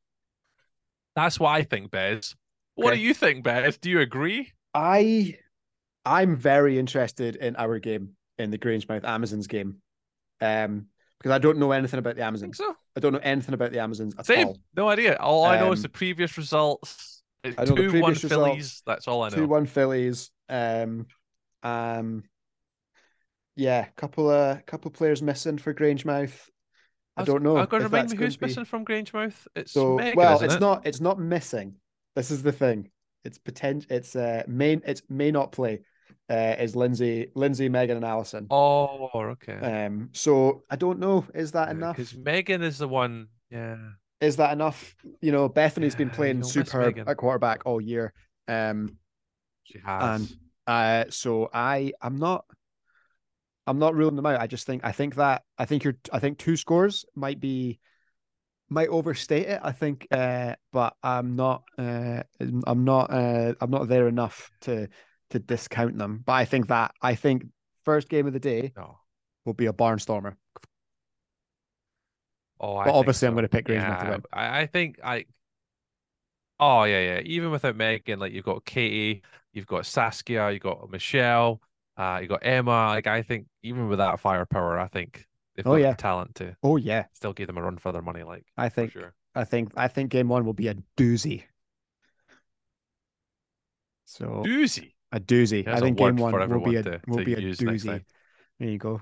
[1.17, 2.37] That's what I think, Bez.
[2.77, 2.97] What Okay.
[2.97, 3.79] do you think, Bez?
[3.79, 4.53] Do you agree?
[4.73, 5.35] I
[6.05, 9.79] I'm very interested in our game in the Grangemouth Amazons game,
[10.41, 10.87] um,
[11.19, 12.59] because I don't know anything about the Amazons.
[12.59, 12.77] so.
[12.97, 14.49] I don't know anything about the Amazons at Same.
[14.49, 14.59] all.
[14.75, 15.17] No idea.
[15.21, 17.23] All I know is Um, the previous results.
[17.45, 18.57] It's I know the two one previous Phillies.
[18.57, 19.37] results, That's all I know.
[19.37, 20.31] Two one Phillies.
[20.49, 21.07] Um,
[21.63, 22.25] um,
[23.55, 26.49] yeah, couple of couple players missing for Grangemouth.
[27.17, 27.57] I was- don't know.
[27.57, 29.47] I've got to remind me who's to be- missing from Grangemouth.
[29.55, 30.61] It's So well, it's it?
[30.61, 30.87] not.
[30.87, 31.77] It's not missing.
[32.15, 32.91] This is the thing.
[33.25, 33.87] It's potential.
[33.91, 34.83] It's uh main.
[34.87, 35.81] It's may not play.
[36.29, 38.49] Uh, is Lindsay, Lindsay, Megan, and Allison.
[38.51, 39.85] Oh, okay.
[39.87, 41.25] Um, so I don't know.
[41.35, 41.97] Is that enough?
[41.97, 43.29] Because Megan is the one.
[43.49, 43.77] Yeah.
[44.21, 44.97] Is that enough?
[45.21, 48.13] You know, Bethany's been playing superb at quarterback all year.
[48.49, 48.99] Um,
[49.65, 50.21] She has.
[50.21, 52.45] And uh, so I, I'm not,
[53.67, 54.41] I'm not ruling them out.
[54.41, 57.79] I just think, I think that, I think you're, I think two scores might be,
[58.69, 59.61] might overstate it.
[59.63, 64.89] I think, uh, but I'm not, uh, I'm not, uh, I'm not there enough to
[65.31, 66.23] to discount them.
[66.25, 67.47] But I think that, I think
[67.85, 69.01] first game of the day no.
[69.45, 70.37] will be a barnstormer.
[72.59, 74.25] Oh, I But obviously, I'm going to pick Grangemouth Yeah, to win.
[74.33, 75.27] I, I think I.
[76.59, 77.21] Oh yeah, yeah.
[77.21, 79.23] Even without Megan, like you've got Katie,
[79.53, 81.61] you've got Saskia, you've got Michelle,
[81.97, 82.87] uh, you got Emma.
[82.89, 85.91] Like I think even with that firepower, I think they've Oh, got yeah.
[85.91, 88.23] the talent to Oh yeah, still give them a run for their money.
[88.23, 89.15] Like I think, sure.
[89.35, 91.45] I think, I think game one will be a doozy.
[94.07, 94.95] So Doozy.
[95.13, 95.65] A doozy.
[95.65, 98.05] There's I think game one will be a to- will to be a doozy.
[98.59, 99.01] There you go.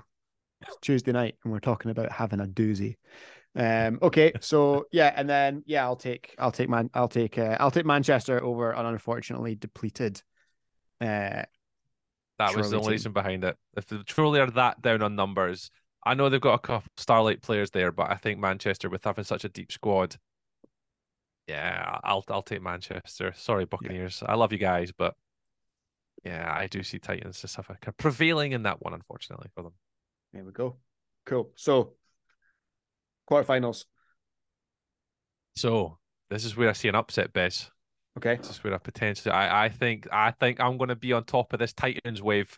[0.61, 2.95] It's Tuesday night, and we're talking about having a doozy.
[3.55, 3.99] Um.
[4.01, 4.33] Okay.
[4.41, 7.85] So yeah, and then yeah, I'll take I'll take man I'll take uh, I'll take
[7.85, 10.21] Manchester over an unfortunately depleted.
[11.01, 11.43] Uh.
[12.37, 12.91] That was the only team.
[12.91, 13.55] reason behind it.
[13.77, 15.71] If they truly are that down on numbers,
[16.05, 19.23] I know they've got a couple Starlight players there, but I think Manchester, with having
[19.23, 20.17] such a deep squad,
[21.47, 23.33] yeah, I'll I'll take Manchester.
[23.37, 24.21] Sorry, Buccaneers.
[24.25, 25.13] I love you guys, but
[26.25, 29.49] yeah, I do see Titans just have a kind of prevailing in that one, unfortunately
[29.53, 29.73] for them.
[30.33, 30.77] There we go.
[31.25, 31.51] Cool.
[31.55, 31.93] So
[33.29, 33.85] quarterfinals.
[35.55, 35.97] So
[36.29, 37.69] this is where I see an upset, Bez.
[38.17, 38.35] Okay.
[38.35, 41.23] This is where I potentially, I I think I think I'm going to be on
[41.25, 42.57] top of this Titans wave.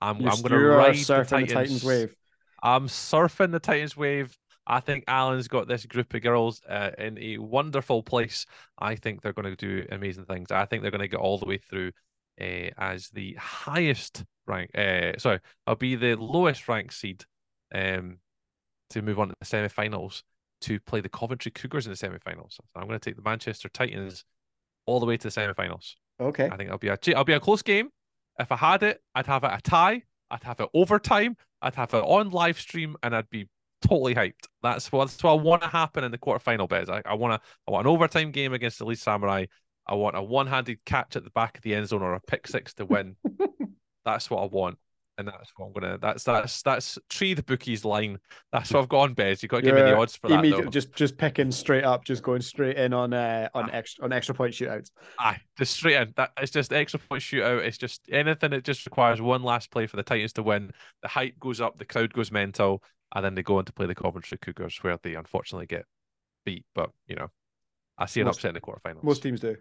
[0.00, 2.14] I'm You're, I'm going to you're ride surfing the the Titans wave.
[2.62, 4.36] I'm surfing the Titans wave.
[4.66, 8.46] I think Alan's got this group of girls uh, in a wonderful place.
[8.78, 10.50] I think they're going to do amazing things.
[10.50, 11.92] I think they're going to get all the way through
[12.40, 14.70] uh, as the highest rank.
[14.76, 17.24] Uh, sorry, I'll be the lowest ranked seed
[17.74, 18.18] um,
[18.90, 20.22] to move on to the semi-finals
[20.62, 22.54] to play the Coventry Cougars in the semi-finals.
[22.54, 24.24] So I'm going to take the Manchester Titans
[24.86, 25.96] all the way to the semi-finals.
[26.20, 26.46] Okay.
[26.46, 27.90] I think it'll be a I'll be a close game.
[28.38, 30.02] If I had it, I'd have it a tie.
[30.30, 31.36] I'd have it overtime.
[31.62, 33.48] I'd have it on live stream, and I'd be
[33.86, 34.46] totally hyped.
[34.62, 36.90] That's what that's what I want to happen in the quarterfinal bets.
[36.90, 39.46] I, I want to I want an overtime game against the Leeds Samurai.
[39.86, 42.46] I want a one-handed catch at the back of the end zone or a pick
[42.46, 43.16] six to win.
[44.04, 44.78] that's what I want,
[45.18, 45.98] and that's what I'm gonna.
[45.98, 48.18] That's that's that's tree the bookies line.
[48.52, 49.42] That's what I've got on Bez.
[49.42, 50.70] You got to give me the odds for that.
[50.70, 53.74] Just just picking straight up, just going straight in on uh on Ah.
[53.74, 54.90] extra on extra point shootouts.
[55.18, 56.12] Aye, just straight in.
[56.16, 57.60] That it's just extra point shootout.
[57.64, 60.70] It's just anything that just requires one last play for the Titans to win.
[61.02, 62.82] The hype goes up, the crowd goes mental,
[63.14, 65.84] and then they go on to play the Coventry Cougars, where they unfortunately get
[66.44, 67.28] beat, but you know,
[67.98, 69.02] I see an Most- upset in the quarterfinals.
[69.02, 69.56] Most teams do.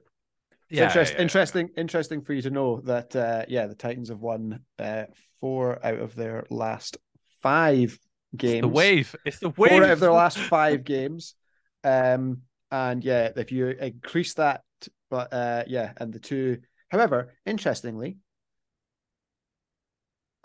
[0.69, 1.21] It's yeah, interest- yeah, yeah.
[1.21, 5.03] interesting, interesting for you to know that uh, yeah, the Titans have won uh,
[5.39, 6.97] four out of their last
[7.41, 7.97] five
[8.35, 8.61] games.
[8.61, 9.15] The wave.
[9.25, 9.71] It's the wave.
[9.71, 11.35] Four out of their last five games.
[11.83, 12.41] Um,
[12.71, 14.61] and yeah, if you increase that,
[15.09, 16.59] but uh, yeah, and the two.
[16.89, 18.17] However, interestingly,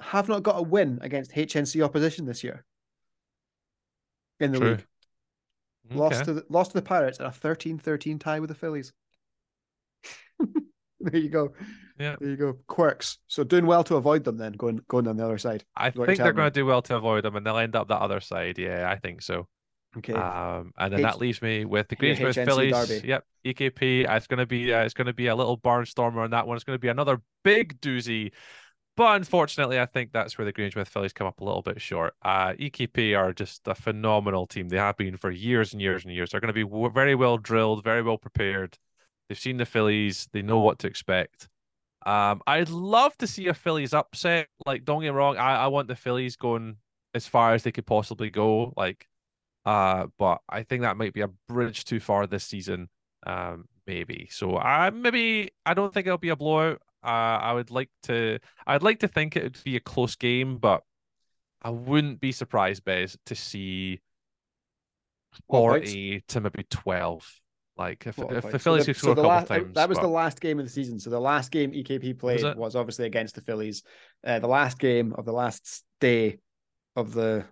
[0.00, 2.64] have not got a win against HNC opposition this year
[4.38, 4.70] in the True.
[4.70, 4.86] league.
[5.92, 8.92] Lost to the, lost to the Pirates in a 13-13 tie with the Phillies.
[11.00, 11.52] there you go.
[11.98, 12.16] Yeah.
[12.18, 12.56] There you go.
[12.66, 13.18] Quirks.
[13.28, 15.64] So doing well to avoid them then, going going on the other side.
[15.76, 16.36] I think they're me.
[16.38, 18.58] going to do well to avoid them, and they'll end up that other side.
[18.58, 19.46] Yeah, I think so.
[19.98, 20.12] Okay.
[20.14, 22.72] Um, and then H- that leaves me with the Grangemouth Phillies.
[22.72, 23.06] derby.
[23.08, 24.16] Yep, EKP.
[24.16, 26.56] It's going to be uh, it's going to be a little barnstormer on that one.
[26.56, 28.32] It's going to be another big doozy.
[28.96, 32.14] But unfortunately, I think that's where the Grangemouth Phillies come up a little bit short.
[32.22, 34.68] Uh, EKP are just a phenomenal team.
[34.68, 36.30] They have been for years and years and years.
[36.30, 38.76] They're going to be w- very well drilled, very well prepared.
[39.30, 40.28] They've seen the Phillies.
[40.32, 41.48] They know what to expect.
[42.04, 44.48] Um, I'd love to see a Phillies upset.
[44.66, 46.78] Like, don't get me wrong, I, I want the Phillies going
[47.14, 48.74] as far as they could possibly go.
[48.76, 49.06] Like,
[49.64, 52.88] uh, but I think that might be a bridge too far this season.
[53.24, 54.28] Um, maybe.
[54.32, 56.80] So I maybe I don't think it'll be a blowout.
[57.04, 58.38] Uh, I would like to.
[58.66, 60.82] I'd like to think it would be a close game, but
[61.62, 64.00] I wouldn't be surprised, Bez, to see
[65.48, 67.39] forty to maybe twelve.
[67.80, 68.58] Like if, if the?
[68.58, 70.40] Phillies so the, could so score a couple last, times, that was but- the last
[70.40, 71.00] game of the season.
[71.00, 72.56] So the last game EKP played it?
[72.56, 73.82] was, obviously against the Phillies.
[74.24, 76.38] Uh, the last game of the last day
[76.94, 77.44] of the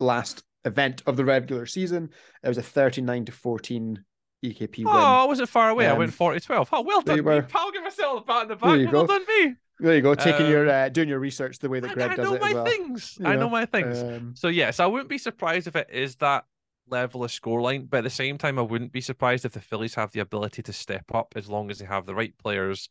[0.00, 2.10] last event of the regular season,
[2.42, 4.04] it was a 39 to 14
[4.44, 4.86] EKP win.
[4.88, 5.88] Oh, I wasn't far away.
[5.88, 6.68] I Um, went 40 12.
[6.72, 7.42] Oh, well done, you me, were.
[7.42, 7.72] pal.
[7.72, 8.78] Give myself a pat on the back.
[8.78, 9.18] you Well go.
[9.18, 9.54] done, me.
[9.78, 12.16] There you go, taking your um, uh, doing your research the way that Greg I
[12.16, 12.64] does know it my as well.
[12.64, 13.16] things.
[13.20, 14.02] you I know, know my things.
[14.02, 16.44] Um, So yes, I wouldn't be surprised if it is that
[16.88, 19.94] level of scoreline, but at the same time, I wouldn't be surprised if the Phillies
[19.94, 22.88] have the ability to step up as long as they have the right players,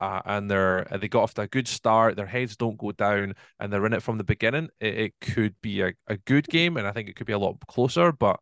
[0.00, 2.16] uh, and they're uh, they got off to a good start.
[2.16, 4.68] Their heads don't go down, and they're in it from the beginning.
[4.80, 7.38] It, it could be a, a good game, and I think it could be a
[7.38, 8.12] lot closer.
[8.12, 8.40] But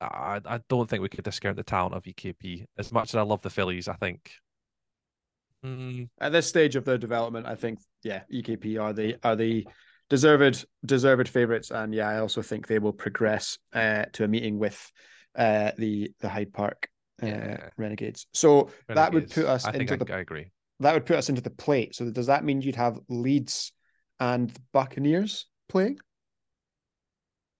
[0.00, 3.22] I I don't think we could discount the talent of EKP as much as I
[3.22, 3.88] love the Phillies.
[3.88, 4.30] I think.
[5.64, 9.66] Mm, at this stage of their development, I think yeah, EKP are the are the
[10.10, 14.58] deserved deserved favorites, and yeah, I also think they will progress uh, to a meeting
[14.58, 14.92] with
[15.36, 16.88] uh, the the Hyde Park
[17.22, 17.70] uh, Yeah.
[17.78, 18.26] Renegades.
[18.34, 20.50] So that would put us I think into I, the I agree.
[20.80, 21.94] that would put us into the plate.
[21.94, 23.72] So does that mean you'd have Leeds
[24.18, 25.98] and Buccaneers playing?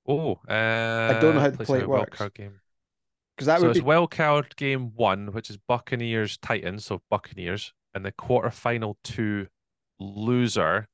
[0.06, 2.20] Oh, uh, I don't know how the place plate works.
[2.34, 2.60] game.
[3.36, 7.00] Because that so would it's be wild card game one, which is Buccaneers Titans, so
[7.10, 9.46] Buccaneers, and the quarterfinal two
[9.98, 10.88] loser,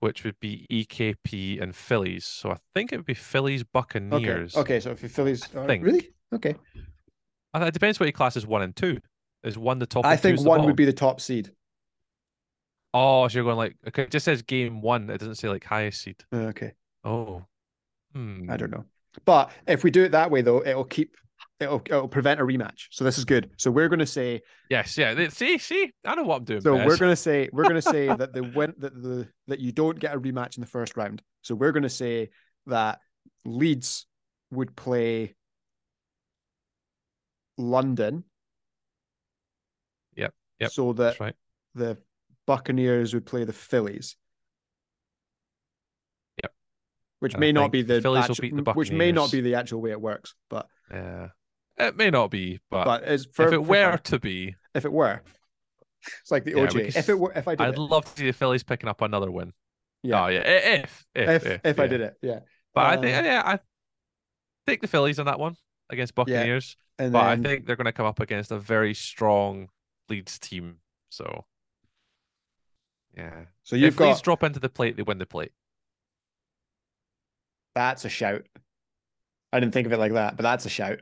[0.00, 2.24] which would be EKP and Phillies.
[2.24, 3.64] So I think it would be Phillies.
[3.64, 4.56] Buccaneers.
[4.56, 5.84] Okay, okay so if you Phillies, I think.
[5.84, 6.54] really okay.
[7.54, 8.98] It depends what your class is one and two.
[9.42, 10.04] Is one the top?
[10.04, 11.52] I think one would be the top seed.
[12.92, 15.08] Oh, so you're going like okay, it just says game one.
[15.10, 16.16] It doesn't say like highest seed.
[16.32, 16.72] Uh, Okay,
[17.04, 17.44] Oh,
[18.12, 18.50] hmm.
[18.50, 18.84] I don't know.
[19.24, 21.16] But if we do it that way, though, it'll keep
[21.60, 22.86] it'll it'll oh, oh, prevent a rematch.
[22.90, 23.50] So this is good.
[23.56, 25.28] So we're going to say Yes, yeah.
[25.28, 26.60] See, see, I know what I'm doing.
[26.60, 29.60] so we're going to say we're going to say that the win that the that
[29.60, 31.22] you don't get a rematch in the first round.
[31.42, 32.30] So we're going to say
[32.66, 33.00] that
[33.44, 34.06] Leeds
[34.50, 35.34] would play
[37.58, 38.24] London.
[40.16, 41.34] Yep, yep, So that That's right.
[41.74, 41.98] the
[42.46, 44.16] Buccaneers would play the Phillies.
[46.42, 46.52] Yep.
[47.20, 49.54] Which may not be the the, Phillies will beat the which may not be the
[49.54, 51.28] actual way it works, but Yeah,
[51.78, 53.04] it may not be, but, but
[53.34, 54.00] for, if it were fun.
[54.04, 55.22] to be, if it were,
[56.22, 56.84] it's like the Yeah, OJ.
[56.84, 58.88] could if it were, if I did I'd it, love to see the Phillies picking
[58.88, 59.52] up another win.
[60.02, 60.42] yeah, Oh yeah, i-
[60.82, 62.40] if if if if, I did it, yeah.
[62.74, 63.58] But I think Um, yeah, I
[64.66, 65.56] think the Phillies on that one
[65.90, 66.76] against Buccaneers.
[66.98, 69.68] And but then I think they're going to come up against a very strong
[70.08, 70.78] Leeds team.
[71.10, 71.44] So
[73.16, 75.52] yeah, so you've if Leeds drop into the plate, they win the plate.
[77.74, 78.42] that's a shout.
[79.52, 81.00] I didn't think of it like that, but that's a shout.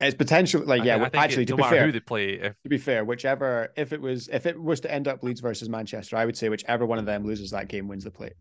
[0.00, 0.92] It's potential, like I yeah.
[0.92, 2.68] think- I w- think actually, it, to no be fair, who they play, if to
[2.70, 6.16] be fair, whichever if it was if it was to end up Leeds versus Manchester,
[6.16, 8.34] I would say whichever one of them loses that game wins the plate.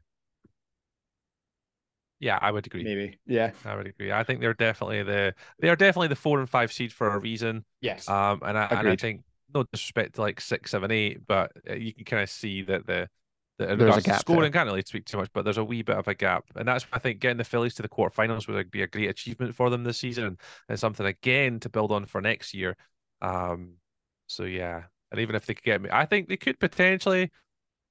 [2.20, 2.84] yeah, I would agree.
[2.84, 4.12] Maybe, yeah, I would agree.
[4.12, 7.20] I think they're definitely the they are definitely the four and five seed for a
[7.20, 7.64] reason.
[7.82, 11.52] yes, Um, and I and I think no disrespect to like six, seven, eight, but
[11.70, 13.10] uh, you can kind of see that the
[13.58, 14.52] the in There's a gap scoring there.
[14.52, 16.86] can't really speak too much, but there's a wee bit of a gap, and that's
[16.86, 19.70] why I think getting the Phillies to the quarterfinals would be a great achievement for
[19.70, 20.38] them this season,
[20.70, 22.76] and something again to build on for next year.
[23.22, 23.74] Um,
[24.28, 27.32] so yeah, and even if they could get me, I think they could potentially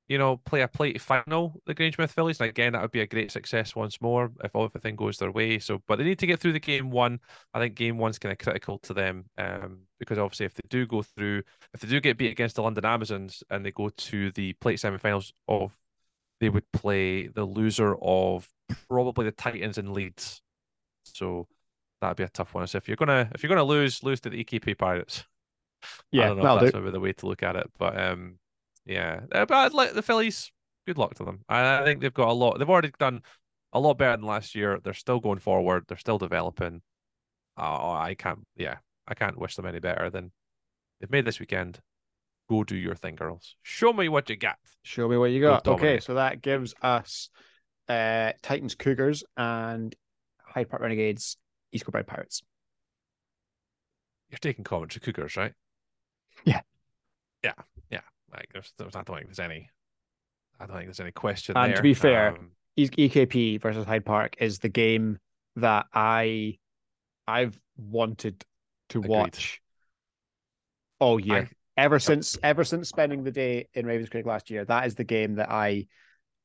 [0.09, 2.41] you know, play a plate final, the Grangemouth Phillies.
[2.41, 5.59] And again, that would be a great success once more if everything goes their way.
[5.59, 7.19] So, but they need to get through the game one.
[7.53, 10.87] I think game one's kind of critical to them um, because obviously, if they do
[10.87, 11.43] go through,
[11.75, 14.79] if they do get beat against the London Amazons and they go to the plate
[14.79, 15.77] semi-finals of,
[16.41, 18.49] they would play the loser of
[18.89, 20.41] probably the Titans and Leeds.
[21.03, 21.49] So
[22.01, 22.67] that'd be a tough one.
[22.69, 25.25] So if you're gonna if you're gonna lose, lose to the EKP Pirates.
[26.11, 26.81] Yeah, I don't know if that's do.
[26.81, 28.39] maybe the way to look at it, but um,
[28.87, 29.21] yeah.
[29.33, 30.51] Uh, But I'd like the Phillies.
[30.87, 31.41] Good luck to them.
[31.49, 32.59] I, think they've got a lot.
[32.59, 33.23] They've already done
[33.73, 34.79] a lot better than last year.
[34.83, 35.85] They're still going forward.
[35.89, 36.81] They're still developing.
[37.57, 38.47] Oh, I can't.
[38.57, 38.77] Yeah,
[39.09, 40.31] I can't wish them any better than
[41.01, 41.81] they've made this weekend.
[42.49, 43.57] Go do your thing, girls.
[43.63, 44.57] Show me what you got.
[44.83, 45.67] Show me what you got.
[45.67, 47.31] Okay, so that gives us
[47.89, 49.95] uh Titans Cougars and
[50.45, 51.37] Hyde Park Renegades
[51.73, 52.43] East Kilbride Pirates.
[54.31, 55.53] You're taking Coventry Cougars, right?
[56.45, 56.61] Yeah,
[57.43, 57.55] yeah.
[58.37, 59.71] Like there's, there's I don't think there's any.
[60.61, 64.37] I don't think there's any question And to be fair, Um, EKP versus Hyde Park
[64.39, 65.19] is the game
[65.57, 66.59] that I
[67.27, 68.45] I've wanted
[68.91, 69.11] to Agreed.
[69.11, 69.61] watch
[70.99, 71.37] all year.
[71.37, 75.05] I- ever since ever since spending the day in Ravenscraig last year, that is the
[75.05, 75.87] game that I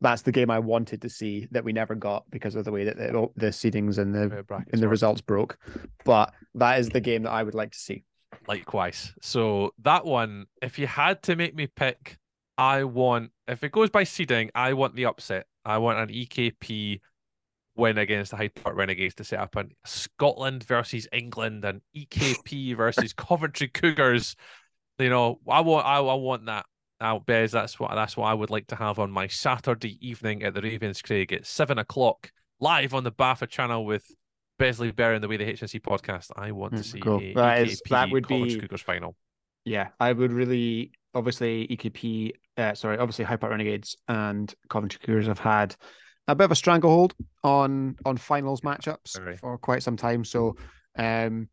[0.02, 2.86] that's the game I wanted to see that we never got because of the way
[2.86, 5.58] that the, the seedings and the and the results broke.
[6.06, 8.04] But that is the game that I would like to see.
[8.48, 9.14] Likewise.
[9.22, 12.18] So that one, if you had to make me pick,
[12.58, 15.46] I want if it goes by seeding, I want the upset.
[15.66, 17.00] I want an EKP
[17.76, 22.76] win against the Hyde Park Renegades to set up an Scotland versus England and EKP
[22.78, 24.36] versus Coventry Cougars.
[25.00, 26.66] You know, I want I, I want that.
[27.00, 30.44] out, Bez, that's what that's what I would like to have on my Saturday evening
[30.44, 34.06] at the Ravenscraig at seven o'clock, live on the BAFA channel with
[34.62, 36.28] Bear and the Way the HNC podcast.
[36.36, 37.20] I want to Mm, see cool.
[37.20, 39.16] a That is- EKP that would Coventry be- Cougars final.
[39.66, 42.34] Yeah, I would really obviously EKP.
[42.58, 45.76] Uh, sorry, obviously Hyde Park Renegades and Coventry Cougars have had
[46.28, 49.38] a bit of a stranglehold on on finals matchups Very.
[49.38, 50.24] for quite some time.
[50.24, 50.56] So,
[50.96, 51.50] um,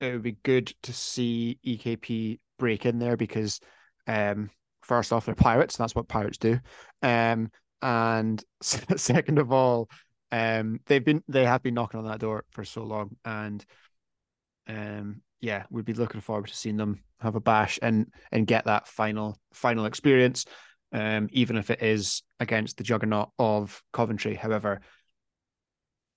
[0.00, 3.60] it would be good to see EKP break in there because,
[4.06, 4.50] um,
[4.82, 5.76] first off, they're pirates.
[5.76, 6.58] That's what pirates do.
[7.02, 7.50] Um,
[7.82, 9.88] and second of all,
[10.32, 13.64] um, they've been they have been knocking on that door for so long, and
[14.68, 18.64] um, yeah, we'd be looking forward to seeing them have a bash and and get
[18.64, 20.44] that final final experience,
[20.92, 24.34] um, even if it is against the juggernaut of Coventry.
[24.34, 24.80] However,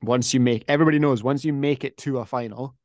[0.02, 2.76] once you make everybody knows once you make it to a final,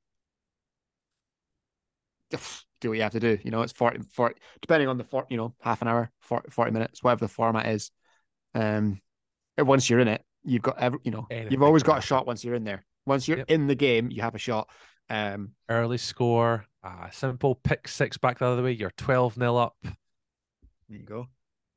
[2.80, 3.38] do what you have to do.
[3.42, 6.50] You know, it's 40, 40 depending on the for, you know half an hour, 40,
[6.50, 7.90] 40 minutes, whatever the format is.
[8.54, 9.00] Um,
[9.58, 12.26] once you're in it, you've got every you know Anything you've always got a shot
[12.26, 12.84] once you're in there.
[13.06, 13.50] Once you're Yep.
[13.50, 14.68] in the game, you have a shot.
[15.10, 18.72] Um, Early score, uh, simple pick six back the other way.
[18.72, 19.76] You're 12 nil up.
[19.82, 19.92] there
[20.88, 21.26] you go.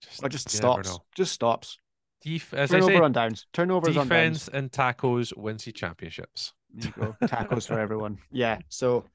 [0.01, 0.99] Just, Or just you stops.
[1.15, 1.77] Just stops.
[2.21, 3.45] Def- as I Turnover say, on downs.
[3.53, 4.47] Turnovers on downs.
[4.49, 6.53] and tackles wins you championships.
[6.73, 7.27] There you go.
[7.27, 8.17] Tackles for everyone.
[8.31, 8.59] Yeah.
[8.69, 9.05] So,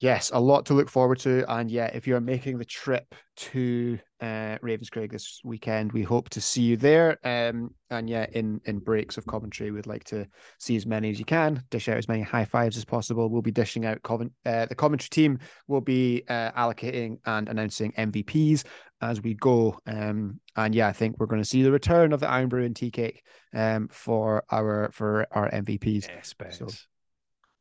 [0.00, 1.44] yes, a lot to look forward to.
[1.52, 6.40] And yeah, if you're making the trip to uh, Ravenscraig this weekend, we hope to
[6.40, 7.18] see you there.
[7.24, 10.26] Um, and yeah, in in breaks of Coventry, we'd like to
[10.58, 11.62] see as many as you can.
[11.70, 13.28] Dish out as many high fives as possible.
[13.28, 14.32] We'll be dishing out Covent.
[14.44, 15.38] Uh, the Coventry team
[15.68, 18.64] will be uh, allocating and announcing MVPs
[19.00, 19.78] as we go.
[19.86, 22.74] Um, and yeah, I think we're going to see the return of the Irn-Bru and
[22.74, 23.22] Tea Cake
[23.54, 26.08] um, for our for our MVPs.
[26.08, 26.34] Yes.
[26.58, 26.68] So-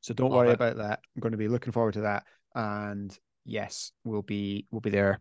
[0.06, 0.54] So don't Love worry it.
[0.54, 1.00] about that.
[1.16, 2.26] I'm going to be looking forward to that.
[2.54, 5.20] And yes, we'll be we'll be there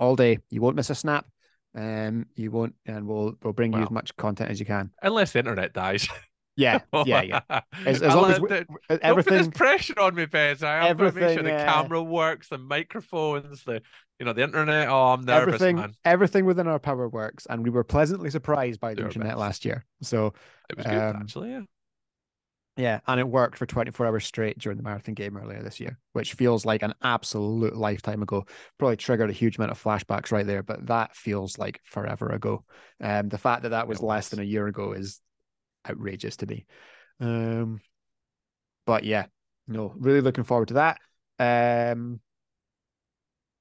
[0.00, 0.40] all day.
[0.50, 1.26] You won't miss a snap.
[1.76, 4.90] Um, you won't, and we'll we'll bring you as much content as you can.
[5.00, 6.08] Unless the internet dies.
[6.56, 7.60] Yeah, yeah, yeah.
[7.84, 10.62] As, as long as we, uh, put this pressure on me, Bez.
[10.62, 13.82] I have to make sure the uh, camera works, the microphones, the
[14.18, 14.88] you know the internet.
[14.88, 15.92] Oh, I'm nervous, everything, man.
[16.04, 19.38] everything within our power works, and we were pleasantly surprised by the internet best.
[19.38, 19.84] last year.
[20.00, 20.32] So
[20.70, 21.50] It was good um, actually.
[21.50, 21.60] Yeah.
[22.76, 25.98] Yeah, and it worked for 24 hours straight during the marathon game earlier this year,
[26.12, 28.44] which feels like an absolute lifetime ago.
[28.78, 32.64] Probably triggered a huge amount of flashbacks right there, but that feels like forever ago.
[33.00, 35.20] Um, the fact that that was It less than a year ago is
[35.88, 36.66] outrageous to me.
[37.18, 37.80] Um,
[38.84, 39.26] but yeah,
[39.66, 41.00] no, really looking forward to that.
[41.38, 42.20] Um,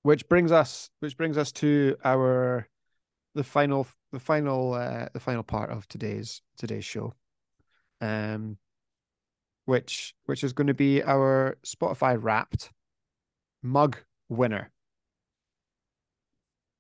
[0.04, 2.68] which brings us, which brings us to our
[3.34, 7.14] the final, the final, uh, the final part of today's today's show.
[8.02, 8.58] Um,
[9.66, 12.72] which which is going to be our Spotify Wrapped
[13.64, 13.98] mug
[14.30, 14.72] winner.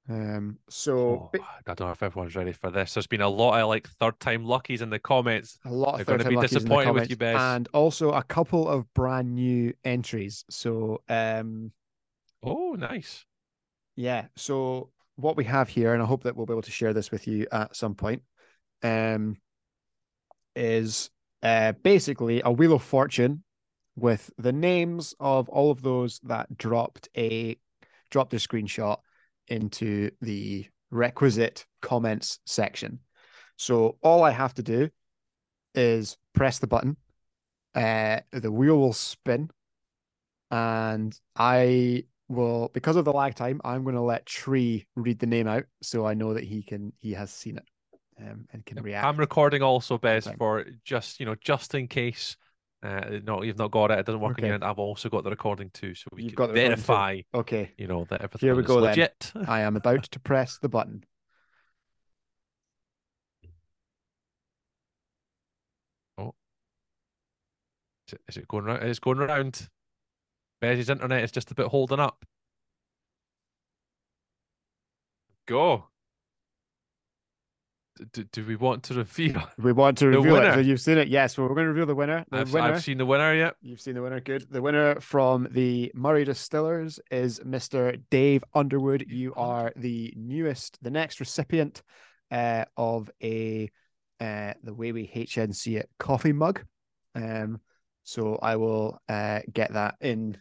[0.08, 2.94] Um, so Oh, I don't know if everyone's ready for this.
[2.94, 5.58] There's been a lot of like third time luckies in the comments.
[5.66, 7.42] a lot They're of gonna third-time be luckies in the disappointed with you, Bez.
[7.42, 10.46] and also a couple of brand new entries.
[10.50, 11.72] So um,
[12.44, 13.26] Oh, nice.
[13.96, 16.94] yeah, so what we have here, and I hope that we'll be able to share
[16.94, 18.22] this with you at some point,
[18.84, 19.38] um,
[20.56, 21.10] is
[21.46, 23.44] uh, basically a wheel of fortune
[23.96, 27.56] with the names of all of those that dropped a
[28.10, 28.98] dropped their screenshot
[29.48, 33.00] into the requisite comments section.
[33.58, 34.90] So all I have to do
[35.76, 36.98] is press the button.
[37.76, 39.52] Uh, the wheel will spin,
[40.50, 45.28] and I will, because of the lag time, I'm going to let Tree read the
[45.28, 47.66] name out, so I know that he can he has seen it
[48.20, 49.06] um, and can react.
[49.06, 52.38] I'm recording also, Bez, for just you know, just in case.
[52.84, 53.98] Uh, no, you've not got it.
[53.98, 54.48] It doesn't work Okay.
[54.48, 54.62] again.
[54.62, 56.94] I've also got the recording too, so we You've can got the recording too.
[56.94, 58.90] verify, Okay, you know, that everything Here we is go then.
[58.92, 59.32] legit.
[59.48, 61.04] I am about to press the button.
[66.18, 66.36] Oh,
[68.08, 68.84] is it, is it going round?
[68.84, 69.68] It's going round.
[70.62, 72.24] Bez's internet is just a bit holding up.
[75.48, 75.88] Go.
[78.12, 79.42] Do, do we want to reveal?
[79.58, 80.54] We want to reveal it.
[80.54, 81.08] So you've seen it.
[81.08, 82.26] Yes, well, we're going to reveal the winner.
[82.30, 82.74] The I've, winner.
[82.74, 83.56] I've seen the winner yet.
[83.62, 84.20] You've seen the winner.
[84.20, 84.48] Good.
[84.50, 88.02] The winner from the Murray Distillers is Mr.
[88.10, 89.06] Dave Underwood.
[89.08, 91.82] You are the newest, the next recipient
[92.32, 93.70] uh, of a
[94.20, 96.64] uh, the way we HNC it coffee mug.
[97.16, 97.62] Um,
[98.04, 100.38] so I will uh, get that in.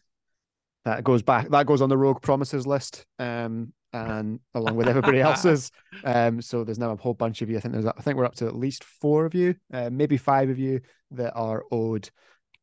[0.84, 1.48] That goes back.
[1.50, 3.06] That goes on the Rogue Promises list.
[3.18, 5.70] Um, and along with everybody else's.
[6.04, 7.56] Um, so there's now a whole bunch of you.
[7.56, 7.86] I think there's.
[7.86, 10.80] I think we're up to at least four of you, uh, maybe five of you
[11.12, 12.10] that are owed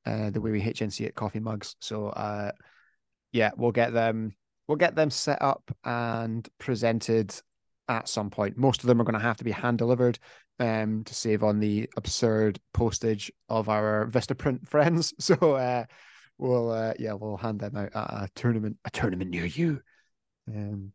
[0.06, 1.76] uh, the way we HNC at coffee mugs.
[1.80, 2.52] So uh,
[3.32, 4.36] yeah, we'll get them.
[4.68, 7.34] We'll get them set up and presented
[7.90, 8.58] at some point.
[8.58, 10.18] Most of them are going to have to be hand delivered
[10.60, 15.14] um, to save on the absurd postage of our Vistaprint friends.
[15.20, 15.86] So uh,
[16.38, 19.82] we'll uh, yeah we'll hand them out at a tournament a tournament near you.
[20.48, 20.94] Um,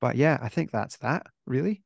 [0.00, 1.82] but yeah, I think that's that really.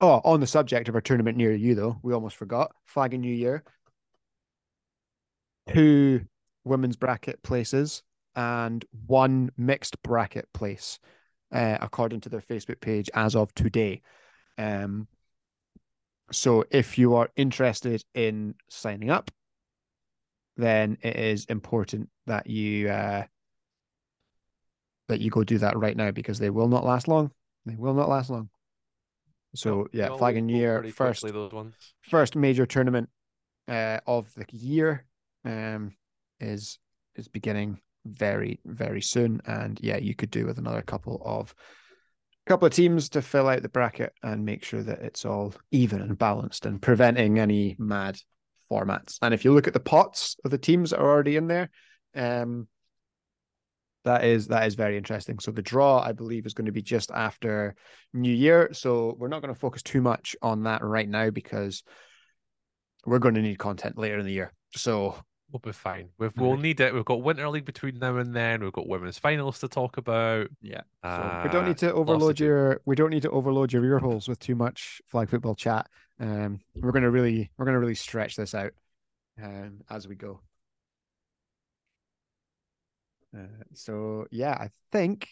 [0.00, 3.22] Oh, on the subject of our tournament near you, though, we almost forgot Flag and
[3.22, 3.62] New Year.
[5.68, 6.22] Two
[6.64, 8.02] women's bracket places
[8.34, 10.98] and one mixed bracket place,
[11.52, 14.02] uh, according to their Facebook page as of today.
[14.58, 15.06] Um,
[16.32, 19.30] so if you are interested in signing up,
[20.56, 23.24] then it is important that you uh,
[25.12, 27.30] that you go do that right now because they will not last long.
[27.66, 28.48] They will not last long.
[29.54, 31.74] So No, yeah, always Flag and Year first those ones.
[32.00, 33.08] first major tournament
[33.68, 35.04] uh, of the year
[35.44, 35.94] um,
[36.40, 36.78] is
[37.14, 41.54] is beginning very very soon, and yeah, you could do with another couple of
[42.46, 46.00] couple of teams to fill out the bracket and make sure that it's all even
[46.00, 48.18] and balanced and preventing any mad
[48.70, 49.18] formats.
[49.22, 51.70] And if you look at the pots of the teams that are already in there,
[52.16, 52.66] um,
[54.04, 55.38] that is that is very interesting.
[55.38, 57.74] So the draw, I believe, is going to be just after
[58.12, 58.70] New Year.
[58.72, 61.82] So we're not going to focus too much on that right now because
[63.06, 64.52] we're going to need content later in the year.
[64.74, 65.16] So
[65.52, 66.08] We'll be fine.
[66.16, 66.94] We've, we'll need it.
[66.94, 68.62] We've got Winter League between now and then.
[68.62, 70.48] We've got women's finals to talk about.
[70.62, 73.30] yeah, so we don't Uh, need to lots to overload your we don't need to
[73.30, 75.90] overload your ear holes with too much flag football chat.
[76.18, 78.72] Um, we're going to really we're going to really stretch this out
[79.42, 80.40] um as we go.
[83.36, 85.28] Uh, so yeah, I think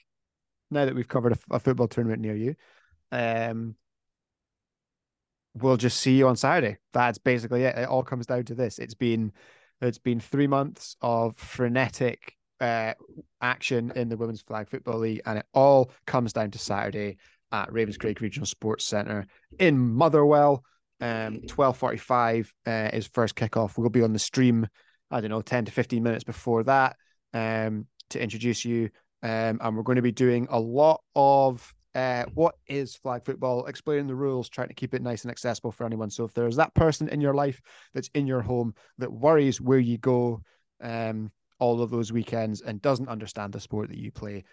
[0.70, 2.54] now that we've covered a football tournament near you,
[3.12, 3.74] um,
[5.54, 6.78] we'll just see you on Saturday.
[6.92, 7.76] That's basically it.
[7.76, 8.78] It all comes down to this.
[8.78, 9.32] It's been
[9.80, 12.94] it's been three months of frenetic uh,
[13.40, 17.16] action in the Women's Flag Football League, and it all comes down to Saturday
[17.52, 19.26] at Ravenscraig Regional Sports Centre
[19.58, 20.64] in Motherwell.
[21.00, 23.76] Um, twelve forty-five uh, is first kickoff.
[23.76, 24.68] We'll be on the stream.
[25.10, 26.96] I don't know, ten to fifteen minutes before that,
[27.34, 28.90] um, to introduce you.
[29.22, 33.66] Um, and we're going to be doing a lot of uh, what is flag football,
[33.66, 36.10] explaining the rules, trying to keep it nice and accessible for anyone.
[36.10, 37.60] So if there's that person in your life
[37.94, 40.40] that's in your home that worries where you go
[40.80, 44.44] um, all of those weekends and doesn't understand the sport that you play,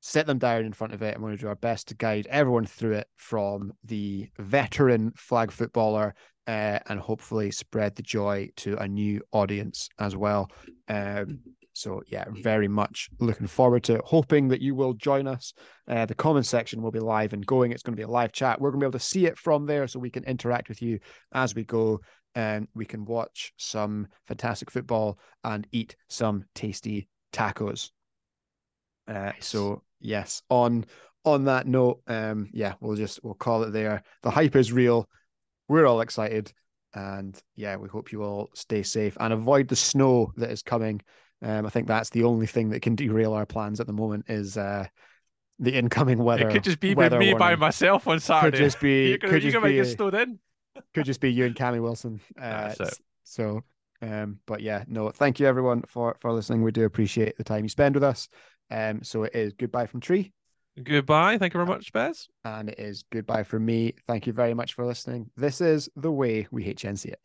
[0.00, 1.14] sit them down in front of it.
[1.14, 5.52] I'm going to do our best to guide everyone through it from the veteran flag
[5.52, 6.14] footballer
[6.46, 10.50] uh, and hopefully spread the joy to a new audience as well.
[10.88, 11.40] Um,
[11.80, 14.02] so yeah, very much looking forward to it.
[14.04, 15.52] Hoping that you will join us.
[15.88, 17.72] Uh, the comment section will be live and going.
[17.72, 18.60] It's going to be a live chat.
[18.60, 20.82] We're going to be able to see it from there, so we can interact with
[20.82, 20.98] you
[21.32, 22.00] as we go,
[22.34, 27.90] and we can watch some fantastic football and eat some tasty tacos.
[29.08, 29.46] Uh, Nice.
[29.46, 30.84] so yes, on
[31.24, 34.02] on that note, um, yeah, we'll just we'll call it there.
[34.22, 35.08] The hype is real.
[35.68, 36.52] We're all excited,
[36.94, 41.00] and yeah, we hope you all stay safe and avoid the snow that is coming.
[41.42, 44.26] Um, I think that's the only thing that can derail our plans at the moment
[44.28, 44.86] is uh,
[45.58, 46.48] the incoming weather.
[46.48, 48.58] it could just be me by myself on Saturday.
[48.58, 50.38] Could just be you're gonna, could you're just gonna be get stowed in.
[50.94, 52.20] could just be you and Cammy Wilson.
[52.38, 52.98] Uh, That's it.
[53.24, 53.62] So,
[54.02, 56.62] um, but yeah, no, thank you everyone for for listening.
[56.62, 58.28] We do appreciate the time you spend with us.
[58.70, 60.32] Um, so it is goodbye from Tree,
[60.82, 61.38] Goodbye.
[61.38, 62.28] Thank you very much, Bez.
[62.44, 63.94] and it is goodbye from me.
[64.06, 65.30] Thank you very much for listening.
[65.36, 67.20] This is the way we HNC it.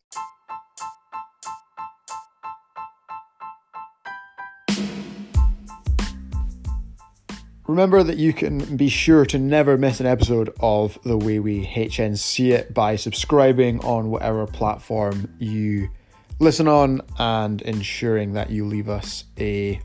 [7.67, 11.65] Remember that you can be sure to never miss an episode of The Way We
[11.65, 15.89] HNC It by subscribing on whatever platform you
[16.37, 19.81] listen on and ensuring that you leave us a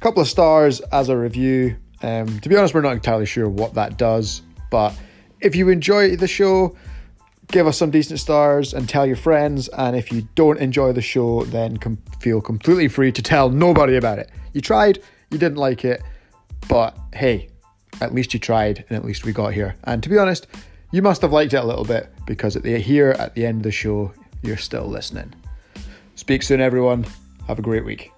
[0.00, 1.76] couple of stars as a review.
[2.02, 4.92] Um, to be honest, we're not entirely sure what that does, but
[5.40, 6.76] if you enjoy the show,
[7.46, 9.68] give us some decent stars and tell your friends.
[9.68, 13.94] And if you don't enjoy the show, then com- feel completely free to tell nobody
[13.94, 14.32] about it.
[14.52, 14.98] You tried,
[15.30, 16.02] you didn't like it,
[16.68, 17.48] but hey,
[18.00, 19.74] at least you tried, and at least we got here.
[19.84, 20.46] And to be honest,
[20.92, 23.58] you must have liked it a little bit because at the here at the end
[23.58, 24.12] of the show,
[24.42, 25.34] you're still listening.
[26.14, 27.06] Speak soon, everyone.
[27.46, 28.12] Have a great week.